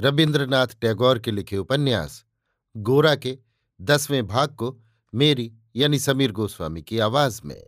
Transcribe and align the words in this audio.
रविन्द्रनाथ 0.00 0.66
टैगोर 0.80 1.18
के 1.18 1.30
लिखे 1.30 1.56
उपन्यास, 1.56 2.24
गोरा 2.76 3.14
के 3.14 3.38
दसवें 3.80 4.26
भाग 4.26 4.48
को 4.48 4.80
मेरी 5.14 5.52
यानी 5.76 5.98
समीर 5.98 6.32
गोस्वामी 6.32 6.82
की 6.82 6.98
आवाज़ 6.98 7.40
में। 7.44 7.62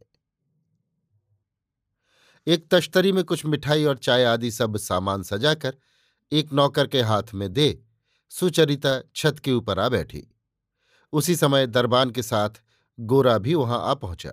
एक 2.46 2.68
तश्तरी 2.70 3.12
में 3.12 3.24
कुछ 3.24 3.46
मिठाई 3.46 3.84
और 3.84 3.98
चाय 3.98 4.24
आदि 4.24 4.50
सब 4.50 4.76
सामान 4.76 5.22
सजाकर 5.22 5.76
एक 6.32 6.52
नौकर 6.52 6.86
के 6.86 7.02
हाथ 7.02 7.22
में 7.34 7.52
दे 7.52 7.82
सुचरिता 8.28 9.00
छत 9.16 9.38
के 9.38 9.52
ऊपर 9.52 9.78
आ 9.78 9.88
बैठी। 9.88 10.36
उसी 11.12 11.36
समय 11.36 11.66
दरबान 11.66 12.10
के 12.10 12.22
साथ 12.22 12.50
गोरा 13.00 13.38
भी 13.38 13.54
वहाँ 13.54 13.80
आ 13.82 13.94
पहुँचा। 13.94 14.32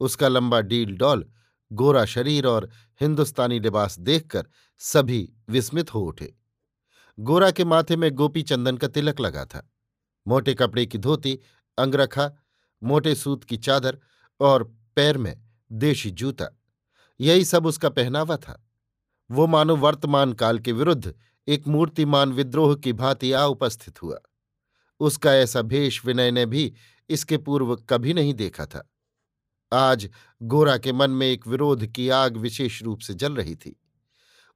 उसका 0.00 0.28
लंबा 0.28 0.60
डील 0.60 0.96
डॉल 0.96 1.30
गोरा 1.72 2.04
शरीर 2.04 2.46
और 2.46 2.70
हिंदुस्तानी 3.00 3.60
लिबास 3.60 3.98
देखकर 3.98 4.46
सभी 4.78 5.32
विस्मित 5.48 5.94
हो 5.94 6.00
उठे। 6.00 6.43
गोरा 7.18 7.50
के 7.50 7.64
माथे 7.64 7.96
में 7.96 8.10
गोपी 8.10 8.42
चंदन 8.42 8.76
का 8.76 8.88
तिलक 8.88 9.20
लगा 9.20 9.44
था। 9.44 9.70
मोटे 10.26 10.54
कपड़े 10.54 10.86
की 10.86 10.98
धोती, 10.98 11.38
अंगरखा, 11.78 12.30
मोटे 12.82 13.14
सूत 13.14 13.44
की 13.44 13.56
चादर 13.56 13.98
और 14.40 14.64
पैर 14.96 15.18
में 15.18 15.36
देशी 15.72 16.10
जूता, 16.10 16.48
यही 17.20 17.44
सब 17.44 17.66
उसका 17.66 17.88
पहनावा 17.88 18.36
था। 18.36 18.60
वो 19.30 19.46
मानो 19.46 19.76
वर्तमान 19.76 20.32
काल 20.32 20.58
के 20.58 20.72
विरुद्ध 20.72 21.14
एक 21.48 21.68
मूर्तिमान 21.68 22.32
विद्रोह 22.32 22.74
की 22.76 22.92
भांति 22.92 23.32
आ 23.32 23.44
उपस्थित 23.44 24.02
हुआ। 24.02 24.18
उसका 25.00 25.34
ऐसा 25.34 25.62
भेष 25.62 26.04
विनय 26.04 26.30
ने 26.30 26.46
भी 26.46 26.72
इसके 27.10 27.38
पूर्व 27.38 27.76
कभी 27.76 28.14
नहीं 28.14 28.34
देखा 28.34 28.66
था। 28.66 28.90
आज 29.72 30.08
गोरा 30.42 30.76
के 30.78 30.92
मन 30.92 31.10
में 31.10 31.26
एक 31.26 31.46
विरोध 31.46 31.86
की 31.86 32.08
आग 32.08 32.36
विशेष 32.36 32.82
रूप 32.82 33.00
से 33.00 33.14
जल 33.14 33.34
रही 33.34 33.56
थी। 33.56 33.80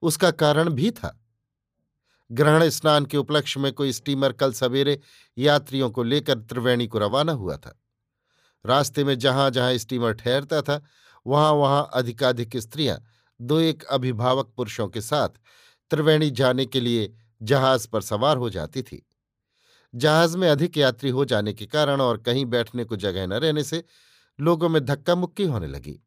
उसका 0.02 0.30
कारण 0.30 0.68
भी 0.68 0.90
था। 0.90 1.24
ग्रहण 2.32 2.68
स्नान 2.68 3.06
के 3.06 3.16
उपलक्ष्य 3.16 3.60
में 3.60 3.72
कोई 3.72 3.92
स्टीमर 3.92 4.32
कल 4.32 4.52
सवेरे 4.52 5.00
यात्रियों 5.38 5.90
को 5.90 6.02
लेकर 6.02 6.38
त्रिवेणी 6.38 6.86
को 6.86 6.98
रवाना 6.98 7.32
हुआ 7.32 7.56
था। 7.56 7.80
रास्ते 8.66 9.04
में 9.04 9.18
जहाँ 9.18 9.50
जहाँ 9.50 9.76
स्टीमर 9.78 10.12
ठहरता 10.12 10.62
था 10.62 10.82
वहाँ 11.26 11.52
वहाँ 11.52 11.90
अधिकाधिक 11.94 12.56
स्त्रियाँ, 12.56 13.04
दो 13.40 13.60
एक 13.60 13.84
अभिभावक 13.84 14.52
पुरुषों 14.56 14.88
के 14.88 15.00
साथ 15.00 15.28
त्रिवेणी 15.90 16.30
जाने 16.30 16.66
के 16.66 16.80
लिए 16.80 17.12
जहाज़ 17.42 17.88
पर 17.88 18.00
सवार 18.00 18.36
हो 18.36 18.50
जाती 18.50 18.82
थी। 18.82 19.06
जहाज़ 19.94 20.36
में 20.36 20.48
अधिक 20.48 20.76
यात्री 20.76 21.10
हो 21.10 21.24
जाने 21.24 21.52
के 21.52 21.66
कारण 21.66 22.00
और 22.00 22.18
कहीं 22.18 22.44
बैठने 22.46 22.84
को 22.84 22.96
जगह 22.96 23.26
न 23.26 23.32
रहने 23.32 23.62
से 23.62 23.84
लोगों 24.40 24.68
में 24.68 24.84
धक्का 24.84 25.14
मुक्की 25.14 25.44
होने 25.44 25.66
लगी। 25.66 26.00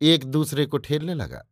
एक 0.00 0.24
दूसरे 0.24 0.66
को 0.66 0.78
ठेलने 0.78 1.14
लगा। 1.14 1.44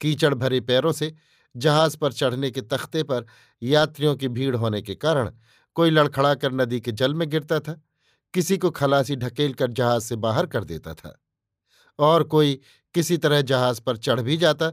कीचड़ 0.00 0.34
भरे 0.34 0.60
पैरों 0.60 0.92
से 0.92 1.14
जहाज़ 1.56 1.96
पर 1.96 2.12
चढ़ने 2.12 2.50
के 2.50 2.60
तख्ते 2.60 3.02
पर 3.02 3.26
यात्रियों 3.62 4.14
की 4.16 4.28
भीड़ 4.28 4.56
होने 4.56 4.82
के 4.82 4.94
कारण 4.94 5.30
कोई 5.76 5.90
लड़खड़ा 5.90 6.34
कर 6.34 6.52
नदी 6.52 6.80
के 6.80 6.92
जल 6.92 7.14
में 7.14 7.28
गिरता 7.30 7.60
था, 7.60 7.80
किसी 8.34 8.58
को 8.58 8.70
खलासी 8.70 9.16
ढकेल 9.16 9.52
कर 9.54 9.70
जहाज़ 9.70 10.04
से 10.04 10.16
बाहर 10.16 10.46
कर 10.46 10.64
देता 10.64 10.94
था। 10.94 11.20
और 11.98 12.22
कोई 12.22 12.60
किसी 12.94 13.16
तरह 13.16 13.40
जहाज़ 13.42 13.80
पर 13.80 13.96
चढ़ 13.96 14.20
भी 14.20 14.36
जाता 14.36 14.70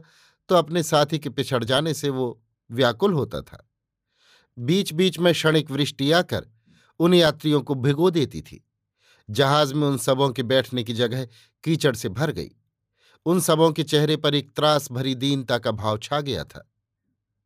तो 0.48 0.54
अपने 0.54 0.82
साथी 0.82 1.18
के 1.18 1.30
पिछड़ 1.30 1.62
जाने 1.64 1.94
से 1.94 2.08
वो 2.08 2.40
व्याकुल 2.70 3.12
होता 3.12 3.40
था। 3.40 3.68
बीच 4.58 4.92
बीच 4.92 5.18
में 5.18 5.32
क्षणिक 5.32 5.70
वृष्टि 5.70 6.12
आकर 6.12 6.46
उन 7.00 7.14
यात्रियों 7.14 7.60
को 7.62 7.74
भिगो 7.74 8.10
देती 8.10 8.40
थी। 8.40 8.64
जहाज़ 9.30 9.74
में 9.74 9.86
उन 9.88 9.96
सबों 9.98 10.30
के 10.30 10.42
बैठने 10.42 10.84
की 10.84 10.92
जगह 10.92 11.24
कीचड़ 11.64 11.94
से 11.96 12.08
भर 12.08 12.30
गई। 12.30 12.50
उन 13.26 13.40
सबों 13.40 13.72
के 13.72 13.82
चेहरे 13.82 14.16
पर 14.16 14.34
एक 14.34 14.54
त्रास 14.56 14.92
भरी 14.92 15.14
दीनता 15.14 15.58
का 15.58 15.70
भाव 15.70 15.98
छा 15.98 16.20
गया 16.20 16.44
था। 16.44 16.70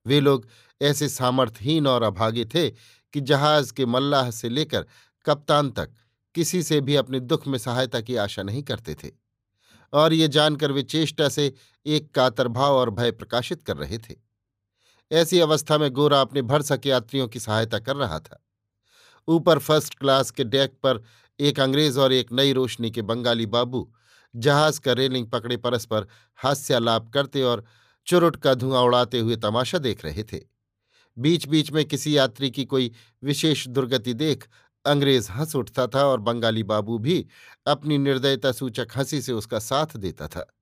वे 0.09 0.21
लोग 0.21 0.47
ऐसे 0.83 1.09
सामर्थ्यहीन 1.09 1.87
और 1.87 2.03
अभागे 2.03 2.45
थे 2.45 2.69
कि 3.15 3.21
जहाज़ 3.21 3.73
के 3.73 3.87
मल्लाह 3.87 4.31
से 4.31 4.49
लेकर 4.49 4.87
कप्तान 5.27 5.71
तक 5.71 5.95
किसी 6.35 6.63
से 6.63 6.81
भी 6.81 6.95
अपने 6.97 7.21
दुख 7.21 7.47
में 7.47 7.59
सहायता 7.59 8.01
की 8.01 8.17
आशा 8.17 8.43
नहीं 8.43 8.63
करते 8.63 8.95
थे। 8.95 9.11
और 9.93 10.13
ये 10.13 10.29
जानकर 10.29 10.73
वे 10.73 10.83
चेष्टा 10.83 11.29
से 11.29 11.53
एक 11.87 12.11
कातर 12.15 12.49
भाव 12.49 12.75
और 12.75 12.91
भय 12.91 13.11
प्रकाशित 13.13 13.63
कर 13.63 13.77
रहे 13.77 13.99
थे। 13.99 14.15
ऐसी 15.11 15.41
अवस्था 15.41 15.79
में 15.79 15.91
गोरा 15.91 16.21
अपने 16.21 16.43
भरसक 16.43 16.87
यात्रियों 16.87 17.29
की 17.29 17.41
सहायता 17.41 17.79
कर 17.79 17.97
रहा 17.97 18.19
था। 18.19 18.43
ऊपर 19.29 19.59
फ़र्स्ट 19.59 19.95
क्लास 19.95 20.31
के 20.31 20.45
डेक 20.45 20.73
पर 20.83 21.03
एक 21.41 21.61
अंग्रेज़ 21.61 21.99
और 22.01 22.13
एक 22.13 22.33
नई 22.33 22.53
रोशनी 22.53 22.91
के 22.91 23.03
बंगाली 23.03 23.47
बाबू 23.47 23.89
जहाज़ 24.35 24.81
का 24.81 24.93
रेलिंग 24.93 25.27
पकड़े 25.27 25.57
परस्पर 25.57 26.07
हास्यालाप 26.39 27.09
करते 27.09 27.43
और 27.43 27.65
चुरुट 28.09 28.37
का 28.37 28.55
धुआँ 28.55 28.83
उड़ाते 28.83 29.19
हुए 29.19 29.37
तमाशा 29.37 29.79
देख 29.79 30.05
रहे 30.05 30.23
थे। 30.23 30.41
बीच 31.19 31.47
बीच 31.49 31.73
में 31.73 31.85
किसी 31.85 32.19
यात्री 32.19 32.51
की 32.51 32.65
कोई 32.65 32.93
विशेष 33.25 33.69
दुर्गति 33.69 34.15
देख 34.15 34.49
अंग्रेज़ 34.87 35.31
हंस 35.31 35.57
उठता 35.57 35.87
था 35.87 36.05
और 36.07 36.21
बंगाली 36.21 36.63
बाबू 36.63 36.99
भी 36.99 37.27
अपनी 37.67 37.99
निर्दयता 37.99 38.53
सूचक 38.53 38.89
हँसी 38.97 39.23
से 39.23 39.33
उसका 39.33 39.59
साथ 39.59 39.97
देता 39.97 40.29
था। 40.29 40.55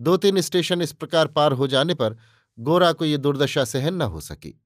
दो 0.00 0.16
तीन 0.16 0.40
स्टेशन 0.40 0.82
इस 0.82 0.92
प्रकार 0.92 1.26
पार 1.26 1.52
हो 1.52 1.66
जाने 1.66 1.94
पर 1.94 2.16
गोरा 2.58 2.92
को 2.92 3.04
ये 3.04 3.16
दुर्दशा 3.16 3.64
सहन 3.64 3.94
न 3.94 4.02
हो 4.02 4.20
सकी। 4.20 4.62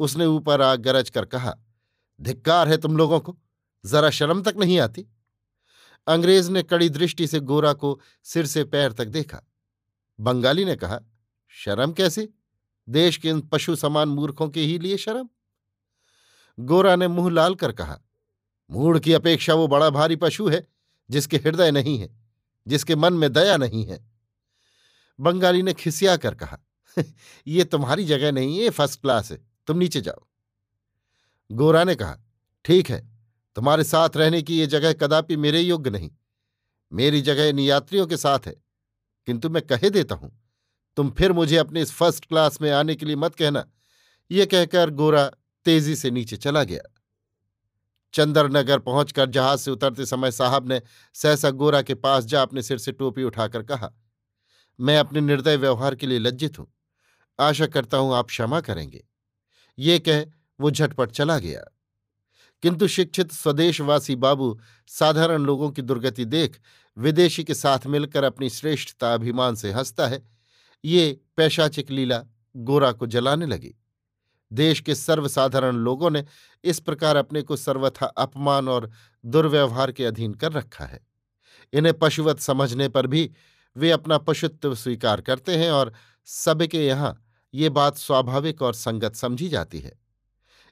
उसने 0.00 0.26
ऊपर 0.26 0.62
आग 0.62 0.80
गरज 0.80 1.10
कर 1.10 1.24
कहा, 1.24 1.54
धिक्कार 2.20 2.68
है 2.68 2.76
तुम 2.76 2.96
लोगों 2.96 3.20
को, 3.20 3.38
जरा 3.86 4.10
शर्म 4.10 4.42
तक 4.42 4.54
नहीं 4.56 4.78
आती? 4.80 5.06
अंग्रेज़ 6.06 6.50
ने 6.50 6.62
कड़ी 6.62 6.88
दृष्टि 6.88 7.26
से 7.26 7.40
गोरा 7.40 7.72
को 7.72 8.00
सिर 8.24 8.46
से 8.46 8.64
पैर 8.64 8.92
तक 8.92 9.04
देखा। 9.04 9.47
बंगाली 10.20 10.64
ने 10.64 10.76
कहा, 10.76 11.00
शर्म 11.48 11.92
कैसे? 11.92 12.28
देश 12.88 13.16
के 13.16 13.28
इन 13.28 13.40
पशु 13.40 13.76
समान 13.76 14.08
मूर्खों 14.08 14.48
के 14.48 14.60
ही 14.60 14.78
लिए 14.78 14.96
शर्म? 14.96 15.28
गोरा 16.60 16.96
ने 16.96 17.08
मुँह 17.08 17.30
लाल 17.30 17.54
कर 17.54 17.72
कहा, 17.72 18.00
मूढ़ 18.70 18.98
की 18.98 19.12
अपेक्षा 19.12 19.54
वो 19.54 19.68
बड़ा 19.68 19.90
भारी 19.90 20.16
पशु 20.16 20.48
है, 20.48 20.66
जिसके 21.10 21.36
हृदय 21.36 21.70
नहीं 21.70 21.98
है, 21.98 22.20
जिसके 22.66 22.96
मन 22.96 23.12
में 23.12 23.32
दया 23.32 23.56
नहीं 23.56 23.84
है। 23.84 24.10
बंगाली 25.20 25.62
ने 25.62 25.74
खिसिया 25.74 26.16
कर 26.16 26.34
कहा, 26.34 26.58
ये 27.46 27.64
तुम्हारी 27.64 28.04
जगह 28.04 28.32
नहीं 28.32 28.58
है 28.58 28.70
फ़र्स्ट 28.70 29.00
क्लास 29.00 29.32
है, 29.32 29.46
तुम 29.66 29.78
नीचे 29.78 30.00
जाओ। 30.00 30.26
गोरा 31.52 31.84
ने 31.84 31.94
कहा, 31.94 32.18
ठीक 32.64 32.90
है, 32.90 33.08
तुम्हारे 33.54 33.84
साथ 33.84 34.10
रहने 34.16 34.42
की 34.42 34.58
ये 34.58 34.66
जगह 34.66 34.92
कदापि 34.92 35.36
मेरे 35.36 35.60
योग्य 35.60 35.90
नहीं, 35.90 36.10
मेरी 36.92 37.20
जगह 37.20 37.44
इन 37.44 37.58
यात्रियों 37.58 38.06
के 38.06 38.16
साथ 38.16 38.38
है 38.46 38.67
किंतु 39.26 39.50
मैं 39.50 39.62
कहे 39.62 39.90
देता 39.90 40.14
हूँ, 40.14 40.30
तुम 40.96 41.10
फिर 41.10 41.32
मुझे 41.32 41.56
अपने 41.56 41.82
इस 41.82 41.92
फ़र्स्ट 41.92 42.26
क्लास 42.26 42.60
में 42.62 42.70
आने 42.70 42.94
के 42.94 43.06
लिए 43.06 43.16
मत 43.16 43.34
कहना। 43.34 43.64
ये 44.30 44.46
कहकर 44.46 44.90
गोरा 44.90 45.24
तेज़ी 45.66 45.96
से 45.96 46.10
नीचे 46.10 46.36
चला 46.36 46.62
गया। 46.64 46.82
चंद्रनगर 48.14 48.78
पहुंचकर 48.78 49.30
जहाज़ 49.30 49.60
से 49.60 49.70
उतरते 49.70 50.06
समय 50.06 50.30
साहब 50.30 50.68
ने 50.68 50.80
सहसा 51.14 51.50
गोरा 51.50 51.82
के 51.82 51.94
पास 51.94 52.24
जा 52.24 52.42
अपने 52.42 52.62
सिर 52.62 52.78
से 52.78 52.92
टोपी 52.92 53.22
उठाकर 53.22 53.62
कहा, 53.62 53.90
मैं 54.78 54.98
अपने 54.98 55.20
निर्दय 55.20 55.56
व्यवहार 55.56 55.94
के 55.94 56.06
लिए 56.06 56.18
लज्जित 56.18 56.58
हूँ। 56.58 56.66
आशा 57.38 57.66
करता 57.66 57.96
हूँ 57.96 58.14
आप 58.14 58.26
क्षमा 58.26 58.60
करेंगे। 58.60 59.04
ये 59.78 59.98
कह 59.98 60.24
वो 60.60 60.70
झटपट 60.70 61.10
चला 61.10 61.38
गया। 61.38 61.64
किंतु 62.62 62.86
शिक्षित 62.88 63.32
स्वदेशवासी 63.32 64.16
बाबू 64.16 64.58
साधारण 64.90 65.42
लोगों 65.42 65.70
की 65.70 65.82
दुर्गति 65.82 66.24
देख 66.24 66.58
विदेशी 66.98 67.44
के 67.44 67.54
साथ 67.54 67.86
मिलकर 67.86 68.24
अपनी 68.24 68.50
श्रेष्ठता 68.50 69.14
अभिमान 69.14 69.54
से 69.54 69.72
हंसता 69.72 70.06
है। 70.06 70.22
ये 70.84 71.20
पैशाचिक 71.36 71.90
लीला 71.90 72.22
गोरा 72.56 72.92
को 72.92 73.06
जलाने 73.06 73.46
लगी। 73.46 73.74
देश 74.52 74.80
के 74.80 74.94
सर्वसाधारण 74.94 75.76
लोगों 75.76 76.10
ने 76.10 76.24
इस 76.64 76.80
प्रकार 76.80 77.16
अपने 77.16 77.42
को 77.42 77.56
सर्वथा 77.56 78.06
अपमान 78.06 78.68
और 78.68 78.90
दुर्व्यवहार 79.24 79.92
के 79.92 80.04
अधीन 80.04 80.34
कर 80.34 80.52
रखा 80.52 80.84
है। 80.84 81.00
इन्हें 81.72 81.98
पशुवत 81.98 82.40
समझने 82.40 82.88
पर 82.88 83.06
भी 83.06 83.30
वे 83.76 83.90
अपना 83.90 84.18
पशुत्व 84.18 84.74
स्वीकार 84.74 85.20
करते 85.20 85.56
हैं 85.56 85.70
और 85.70 85.92
सबके 86.24 86.86
यहाँ 86.86 87.24
ये 87.54 87.68
बात 87.68 87.96
स्वाभाविक 87.96 88.62
और 88.62 88.74
संगत 88.74 89.14
समझी 89.14 89.48
जाती 89.48 89.80
है। 89.80 90.07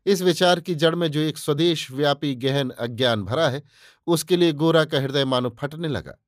इस 0.06 0.22
विचार 0.22 0.60
की 0.60 0.74
जड़ 0.74 0.94
में 0.94 1.10
जो 1.10 1.20
एक 1.20 1.38
स्वदेश 1.38 1.90
व्यापी 1.90 2.34
गहन 2.34 2.70
अज्ञान 2.70 3.22
भरा 3.22 3.48
है, 3.48 3.62
उसके 4.06 4.36
लिए 4.36 4.52
गोरा 4.52 4.84
का 4.84 5.00
हृदय 5.00 5.24
मानो 5.24 5.56
फटने 5.60 5.88
लगा। 5.88 6.18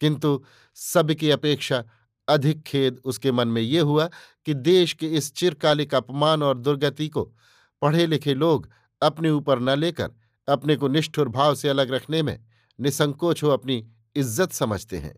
किंतु 0.00 0.42
सबकी 0.74 1.30
अपेक्षा 1.30 1.84
अधिक 2.28 2.62
खेद 2.62 3.00
उसके 3.04 3.32
मन 3.32 3.48
में 3.48 3.62
ये 3.62 3.80
हुआ 3.80 4.08
कि 4.46 4.54
देश 4.54 4.92
के 4.92 5.06
इस 5.06 5.32
चिरकालिक 5.34 5.94
अपमान 5.94 6.42
और 6.42 6.58
दुर्गति 6.58 7.08
को 7.08 7.22
पढ़े 7.82 8.06
लिखे 8.06 8.34
लोग 8.34 8.68
अपने 9.02 9.30
ऊपर 9.30 9.58
न 9.58 9.78
लेकर, 9.78 10.10
अपने 10.48 10.76
को 10.76 10.88
निष्ठुर 10.88 11.28
भाव 11.28 11.54
से 11.54 11.68
अलग 11.68 11.90
रखने 11.90 12.22
में 12.22 12.38
निसंकोच 12.78 13.42
हो 13.42 13.48
अपनी 13.48 13.84
इज़्ज़त 14.16 14.52
समझते 14.52 14.96
हैं। 14.96 15.14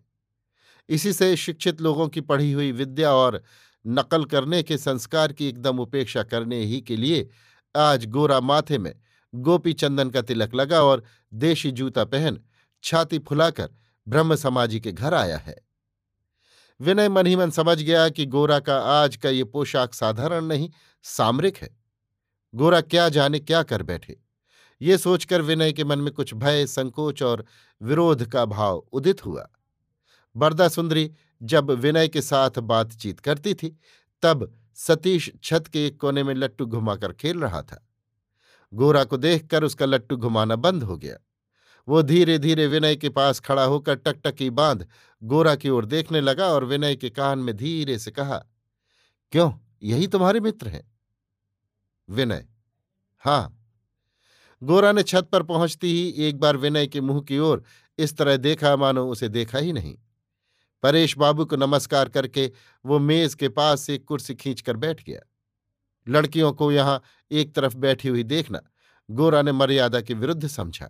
इसी 0.88 1.12
से 1.12 1.36
शिक्षित 1.36 1.80
लोगों 1.80 2.08
की 2.08 2.20
पढ़ी 2.20 2.52
हुई 2.52 2.72
विद्या 2.72 3.12
और 3.12 3.42
नकल 3.86 4.24
करने 4.24 4.62
के 4.62 4.78
संस्कार 4.78 5.32
की 5.32 5.48
एकदम 5.48 5.78
उपेक्षा 5.78 6.22
करने 6.22 6.64
ही 6.64 6.80
के 6.80 6.96
लिए 6.96 7.28
आज 7.76 8.06
गोरा 8.06 8.40
माथे 8.40 8.78
में 8.78 8.94
गोपी 9.34 9.72
चंदन 9.72 10.10
का 10.10 10.22
तिलक 10.22 10.54
लगा 10.54 10.82
और 10.82 11.04
देशी 11.34 11.70
जूता 11.70 12.04
पहन 12.04 12.40
छाती 12.82 13.18
फुलाकर 13.18 13.70
ब्रह्म 14.08 14.34
समाजी 14.34 14.80
के 14.80 14.92
घर 14.92 15.14
आया 15.14 15.38
है। 15.38 15.56
विनय 16.80 17.08
मन 17.08 17.26
ही 17.26 17.36
मन 17.36 17.50
समझ 17.50 17.82
गया 17.82 18.08
कि 18.08 18.26
गोरा 18.26 18.60
का 18.60 18.78
आज 18.78 19.16
का 19.16 19.30
ये 19.30 19.44
पोशाक 19.44 19.94
साधारण 19.94 20.44
नहीं, 20.44 20.70
सामरिक 21.02 21.56
है। 21.56 21.76
गोरा 22.54 22.80
क्या 22.80 23.08
जाने 23.08 23.38
क्या 23.38 23.62
कर 23.62 23.82
बैठे। 23.82 24.20
ये 24.82 24.98
सोचकर 24.98 25.42
विनय 25.42 25.72
के 25.72 25.84
मन 25.84 25.98
में 25.98 26.14
कुछ 26.14 26.34
भय, 26.34 26.66
संकोच 26.66 27.22
और 27.22 27.44
विरोध 27.82 28.26
का 28.26 28.44
भाव 28.44 28.86
उदित 28.92 29.26
हुआ। 29.26 29.48
बरदा 30.36 30.68
सुंदरी 30.68 31.12
जब 31.42 31.70
विनय 31.70 32.08
के 32.08 32.22
साथ 32.22 32.50
बातचीत 32.50 33.20
करती 33.20 33.54
थी, 33.54 33.78
तब 34.22 34.61
सतीश 34.76 35.30
छत 35.42 35.66
के 35.66 35.86
एक 35.86 36.00
कोने 36.00 36.22
में 36.22 36.34
लट्टू 36.34 36.66
घुमाकर 36.66 37.12
खेल 37.12 37.40
रहा 37.40 37.62
था। 37.62 37.86
गोरा 38.72 39.04
को 39.04 39.16
देखकर 39.16 39.64
उसका 39.64 39.86
लट्टू 39.86 40.16
घुमाना 40.16 40.56
बंद 40.56 40.82
हो 40.82 40.96
गया। 40.96 41.16
वो 41.88 42.02
धीरे 42.02 42.38
धीरे 42.38 42.66
विनय 42.66 42.96
के 42.96 43.08
पास 43.08 43.40
खड़ा 43.40 43.64
होकर 43.64 43.94
टकटकी 43.94 44.50
बाँध 44.50 44.86
गोरा 45.22 45.54
की 45.54 45.68
ओर 45.68 45.86
देखने 45.86 46.20
लगा 46.20 46.46
और 46.46 46.64
विनय 46.64 46.96
के 46.96 47.10
कान 47.10 47.38
में 47.38 47.56
धीरे 47.56 47.98
से 47.98 48.10
कहा, 48.10 48.38
क्यों? 49.32 49.52
यही 49.82 50.06
तुम्हारे 50.06 50.40
मित्र 50.40 50.68
हैं? 50.68 50.92
विनय, 52.08 52.46
हाँ। 53.18 53.58
गोरा 54.62 54.92
ने 54.92 55.02
छत 55.02 55.28
पर 55.32 55.42
पहुँचती 55.42 55.92
ही 55.92 56.26
एक 56.28 56.40
बार 56.40 56.56
विनय 56.56 56.86
के 56.86 57.00
मुँह 57.00 57.20
की 57.20 57.38
ओर, 57.38 57.62
इस 57.98 58.16
तरह 58.16 58.36
देखा 58.36 58.76
मानो 58.76 59.08
उसे 59.08 59.28
देखा 59.28 59.58
ही 59.58 59.72
नहीं। 59.72 59.98
परेश 60.82 61.16
बाबू 61.18 61.44
को 61.44 61.56
नमस्कार 61.56 62.08
करके 62.08 62.50
वो 62.84 62.98
मेज 62.98 63.34
के 63.34 63.48
पास 63.48 63.80
से 63.80 63.98
कुर्सी 63.98 64.34
खींचकर 64.34 64.76
बैठ 64.76 65.02
गया। 65.04 65.20
लड़कियों 66.06 66.52
को 66.52 66.70
यहाँ 66.72 67.02
एक 67.30 67.54
तरफ़ 67.54 67.76
बैठी 67.76 68.08
हुई 68.08 68.22
देखना 68.22 68.60
गोरा 69.08 69.42
ने 69.42 69.52
मर्यादा 69.52 70.00
के 70.00 70.14
विरुद्ध 70.14 70.46
समझा। 70.46 70.88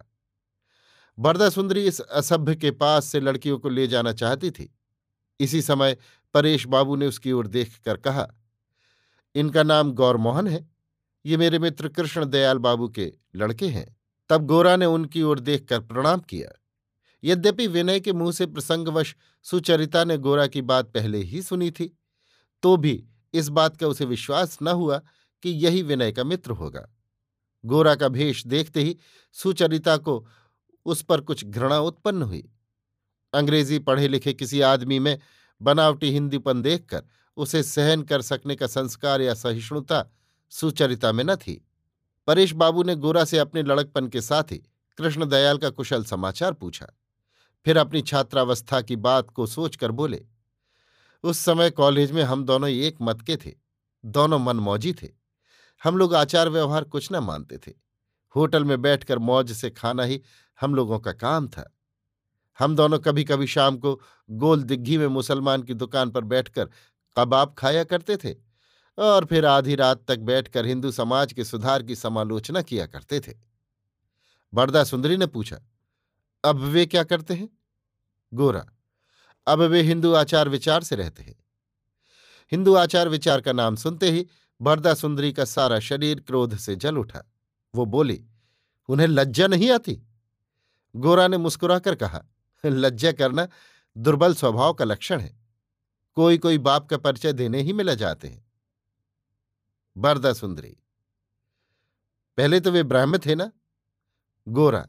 बरदा 1.19 1.49
सुंदरी 1.51 1.85
इस 1.85 2.01
असभ्य 2.01 2.55
के 2.57 2.71
पास 2.71 3.05
से 3.05 3.21
लड़कियों 3.21 3.59
को 3.59 3.69
ले 3.69 3.87
जाना 3.87 4.13
चाहती 4.13 4.51
थी। 4.51 4.73
इसी 5.41 5.63
समय 5.63 5.97
परेश 6.35 6.67
बाबू 6.67 6.97
ने 6.97 7.07
उसकी 7.07 7.33
ओर 7.33 7.47
देखकर 7.47 7.97
कहा, 7.97 8.29
इनका 9.35 9.63
नाम 9.63 9.93
गौरमोहन 9.93 10.49
है। 10.49 10.67
ये 11.25 11.37
मेरे 11.37 11.59
मित्र 11.59 11.89
कृष्ण 11.89 12.25
दयाल 12.25 12.59
बाबू 12.59 12.89
के 12.89 13.13
लड़के 13.37 13.67
हैं। 13.67 13.97
तब 14.31 14.47
गोरा 14.47 14.77
ने 14.77 14.87
उनकी 14.87 15.23
ओर 15.23 15.41
देखकर 15.41 15.81
प्रणाम 15.81 16.21
किया। 16.21 16.49
यद्यपि 17.25 17.67
विनय 17.67 18.01
के 18.01 18.13
मुँह 18.13 18.33
से 18.33 18.47
प्रसंगवश 18.47 19.15
सुचरिता 19.43 20.05
ने 20.05 20.17
गोरा 20.19 20.47
की 20.47 20.63
बात 20.63 20.87
पहले 20.87 21.19
ही 21.19 21.43
सुनी 21.43 21.71
थी 21.71 21.99
तो 22.63 22.77
भी 22.77 23.05
इस 23.35 23.49
बात 23.49 23.77
का 23.77 23.87
उसे 23.87 24.05
विश्वास 24.05 24.59
न 24.63 24.69
हुआ 24.69 25.01
कि 25.43 25.51
यही 25.51 25.83
विनय 25.83 26.13
का 26.13 26.25
मित्र 26.25 26.51
होगा। 26.51 26.89
गोरा 27.65 27.95
का 27.95 28.09
भेष 28.09 28.47
देखते 28.47 28.83
ही 28.83 28.97
सुचरिता 29.33 29.97
को 29.97 30.27
उस 30.87 31.03
पर 31.03 31.21
कुछ 31.21 31.45
घृणा 31.45 31.79
उत्पन्न 31.81 32.23
हुई। 32.23 32.49
अंग्रेज़ी 33.33 33.79
पढ़े 33.79 34.09
लिखे 34.09 34.33
किसी 34.33 34.61
आदमी 34.61 34.99
में 34.99 35.19
बनावटी 35.61 36.11
हिंदीपन 36.11 36.63
देखकर 36.63 37.03
उसे 37.37 37.63
सहन 37.63 38.03
कर 38.03 38.23
सकने 38.23 38.55
का 38.55 38.67
संस्कार 38.67 39.21
या 39.21 39.35
सहिष्णुता 39.35 40.05
सुचरिता 40.53 41.13
में 41.13 41.25
न 41.25 41.37
थी। 41.37 41.69
परेश 42.27 42.53
बाबू 42.53 42.83
ने 42.83 42.95
गोरा 42.95 43.25
से 43.25 43.39
अपने 43.39 43.63
लड़कपन 43.63 44.09
के 44.09 44.21
साथ 44.21 44.53
ही 44.53 44.59
कृष्णदयाल 44.99 45.59
का 45.59 45.71
कुशल 45.71 46.05
समाचार 46.05 46.53
पूछा। 46.53 46.87
फिर 47.67 47.77
अपनी 47.77 48.03
छात्रावस्था 48.03 48.81
की 48.81 48.97
बात 48.97 49.31
को 49.31 49.47
सोचकर 49.47 49.91
बोले, 49.91 50.25
उस 51.25 51.39
समय 51.39 51.71
कॉलेज 51.71 52.13
में 52.13 52.23
हम 52.23 52.45
दोनों 52.45 52.69
एक 52.69 52.97
मत 53.03 53.21
के 53.23 53.37
थे, 53.37 53.53
दोनों 54.05 54.39
मनमौजी 54.39 54.93
थे। 54.93 55.09
हम 55.83 55.97
लोग 55.97 56.15
आचार 56.15 56.49
व्यवहार 56.49 56.85
कुछ 56.85 57.13
न 57.13 57.17
मानते 57.17 57.59
थे। 57.59 57.73
होटल 58.35 58.65
में 58.65 58.83
बैठकर 58.83 59.19
मौज 59.19 59.53
से 59.53 59.71
खाना 59.71 60.03
ही 60.03 60.21
हम 60.61 60.75
लोगों 60.75 60.99
का 60.99 61.13
काम 61.13 61.49
था। 61.49 61.77
हम 62.59 62.77
दोनों 62.77 62.99
कभी 62.99 63.25
कभी 63.25 63.47
शाम 63.47 63.77
को 63.77 64.01
गोल 64.31 64.63
दिग्घी 64.63 64.99
में 64.99 65.07
मुसलमान 65.07 65.63
की 65.63 65.75
दुकान 65.75 66.11
पर 66.11 66.25
बैठकर 66.25 66.69
कबाब 67.17 67.55
खाया 67.59 67.85
करते 67.85 68.17
थे 68.17 68.35
और 68.99 69.25
फिर 69.25 69.47
आधी 69.47 69.75
रात 69.75 70.05
तक 70.09 70.19
बैठकर 70.19 70.67
हिंदू 70.67 70.91
समाज 70.91 71.33
के 71.33 71.45
सुधार 71.45 71.83
की 71.83 71.97
समालोचना 71.97 72.63
किया 72.63 72.87
करते 72.87 73.21
थे। 73.21 73.33
बरदा 74.53 74.85
सुंदरी 74.85 75.17
ने 75.17 75.27
पूछा 75.27 75.61
अब 76.45 76.57
वे 76.57 76.87
क्या 76.87 77.05
करते 77.05 77.35
हैं? 77.35 77.49
गोरा, 78.33 78.65
अब 79.47 79.61
वे 79.61 79.83
हिंदू 79.83 80.13
आचार 80.13 80.49
विचार 80.49 80.83
से 80.83 80.97
रहते 80.97 81.23
हैं। 81.23 81.35
हिंदू 82.53 82.75
आचार 82.75 83.09
विचार 83.09 83.41
का 83.41 83.53
नाम 83.53 83.77
सुनते 83.77 84.11
ही 84.11 84.27
बरदा 84.61 84.95
सुंदरी 84.95 85.33
का 85.33 85.45
सारा 85.45 85.79
शरीर 85.81 86.21
क्रोध 86.21 86.57
से 86.57 86.77
जल 86.77 86.97
उठा। 86.97 87.23
वो 87.75 87.85
बोली, 87.85 88.25
उन्हें 88.89 89.07
लज्जा 89.07 89.47
नहीं 89.47 89.71
आती? 89.71 90.03
गोरा 90.97 91.29
ने 91.29 91.37
मुस्कुराकर 91.37 91.95
कहा, 91.95 92.25
लज्जा 92.65 93.13
करना 93.13 93.49
दुर्बल 93.97 94.35
स्वभाव 94.35 94.73
का 94.75 94.85
लक्षण 94.85 95.21
है। 95.21 95.41
कोई 96.17 96.39
कोई 96.39 96.59
बाप 96.59 96.89
का 96.89 96.97
परिचय 96.97 97.33
देने 97.33 97.61
ही 97.63 97.73
मिला 97.73 97.95
जाते 97.95 98.29
हैं। 98.29 98.45
बरदा 99.97 100.33
सुंदरी, 100.33 100.77
पहले 102.39 102.61
तो 102.61 102.71
वे 102.71 102.83
ब्राह्म 102.83 103.19
थे 103.19 103.35
ना? 103.35 103.51
गोरा 104.49 104.87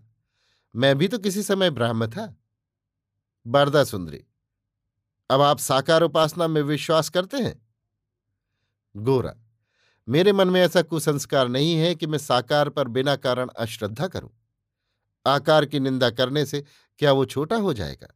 मैं 0.76 0.98
भी 0.98 1.08
तो 1.08 1.18
किसी 1.18 1.44
समय 1.44 1.70
ब्राह्म 1.70 2.08
था। 2.08 2.36
बरदा 3.46 3.84
सुंदरी, 3.84 4.24
अब 5.30 5.42
आप 5.42 5.60
साकार 5.60 6.02
उपासना 6.02 6.48
में 6.48 6.62
विश्वास 6.62 7.10
करते 7.10 7.38
हैं? 7.38 7.68
गोरा, 8.96 9.34
मेरे 10.08 10.34
मन 10.34 10.50
में 10.50 10.62
ऐसा 10.62 10.82
कुसंस्कार 10.82 11.48
नहीं 11.48 11.76
है 11.76 11.96
कि 11.96 12.08
मैं 12.08 12.18
साकार 12.18 12.70
पर 12.70 12.88
बिना 12.88 13.16
कारण 13.16 13.50
अश्रद्धा 13.50 14.08
करूँ। 14.08 14.32
आकार 15.26 15.66
की 15.66 15.80
निंदा 15.80 16.10
करने 16.10 16.46
से 16.46 16.64
क्या 17.00 17.12
वो 17.12 17.26
छोटा 17.26 17.56
हो 17.56 17.74
जाएगा? 17.74 18.08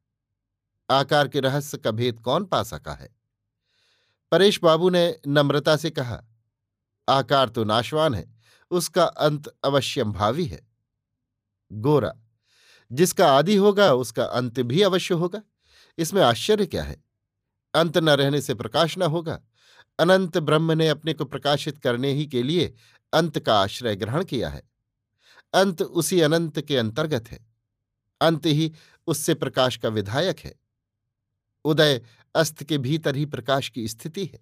आकार 0.89 1.27
के 1.27 1.39
रहस्य 1.39 1.77
का 1.77 1.91
भेद 1.91 2.19
कौन 2.19 2.45
पा 2.45 2.63
सका 2.63 2.93
है? 2.93 3.09
परेश 4.31 4.59
बाबू 4.63 4.89
ने 4.89 5.19
नम्रता 5.27 5.75
से 5.75 5.89
कहा, 5.89 6.23
आकार 7.09 7.49
तो 7.49 7.63
नाशवान 7.63 8.13
है, 8.13 8.35
उसका 8.71 9.03
अंत 9.03 9.47
अवश्यम 9.65 10.11
भावी 10.11 10.45
है। 10.45 10.67
गोरा 11.71 12.13
जिसका 12.91 13.37
आदि 13.37 13.55
होगा, 13.55 13.93
उसका 13.93 14.23
अंत 14.23 14.59
भी 14.59 14.81
अवश्य 14.81 15.13
होगा। 15.13 15.41
इसमें 15.97 16.21
आश्चर्य 16.21 16.65
क्या 16.65 16.83
है? 16.83 17.03
अंत 17.75 17.97
न 17.97 18.09
रहने 18.09 18.41
से 18.41 18.53
प्रकाश 18.53 18.97
न 18.97 19.01
होगा। 19.01 19.41
अनंत 19.99 20.37
ब्रह्म 20.37 20.71
ने 20.71 20.87
अपने 20.87 21.13
को 21.13 21.25
प्रकाशित 21.25 21.77
करने 21.77 22.13
ही 22.13 22.25
के 22.25 22.43
लिए 22.43 22.73
अंत 23.13 23.39
का 23.39 23.59
आश्रय 23.59 23.95
ग्रहण 23.95 24.23
किया 24.23 24.49
है। 24.49 24.63
अंत 25.53 25.81
उसी 25.81 26.21
अनंत 26.21 26.61
के 26.61 26.77
अंतर्गत 26.77 27.27
है। 27.27 27.45
अंत 28.21 28.45
ही 28.45 28.73
उससे 29.07 29.33
प्रकाश 29.33 29.77
का 29.77 29.89
विधायक 29.89 30.39
है। 30.39 30.55
उदय 31.65 32.01
अस्त 32.35 32.63
के 32.63 32.77
भीतर 32.77 33.15
ही 33.15 33.25
प्रकाश 33.25 33.69
की 33.69 33.87
स्थिति 33.87 34.25
है। 34.25 34.39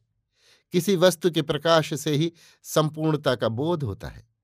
किसी 0.71 0.95
वस्तु 0.95 1.31
के 1.31 1.41
प्रकाश 1.41 1.99
से 1.99 2.15
ही 2.15 2.33
संपूर्णता 2.63 3.35
का 3.35 3.49
बोध 3.49 3.83
होता 3.83 4.07
है। 4.07 4.34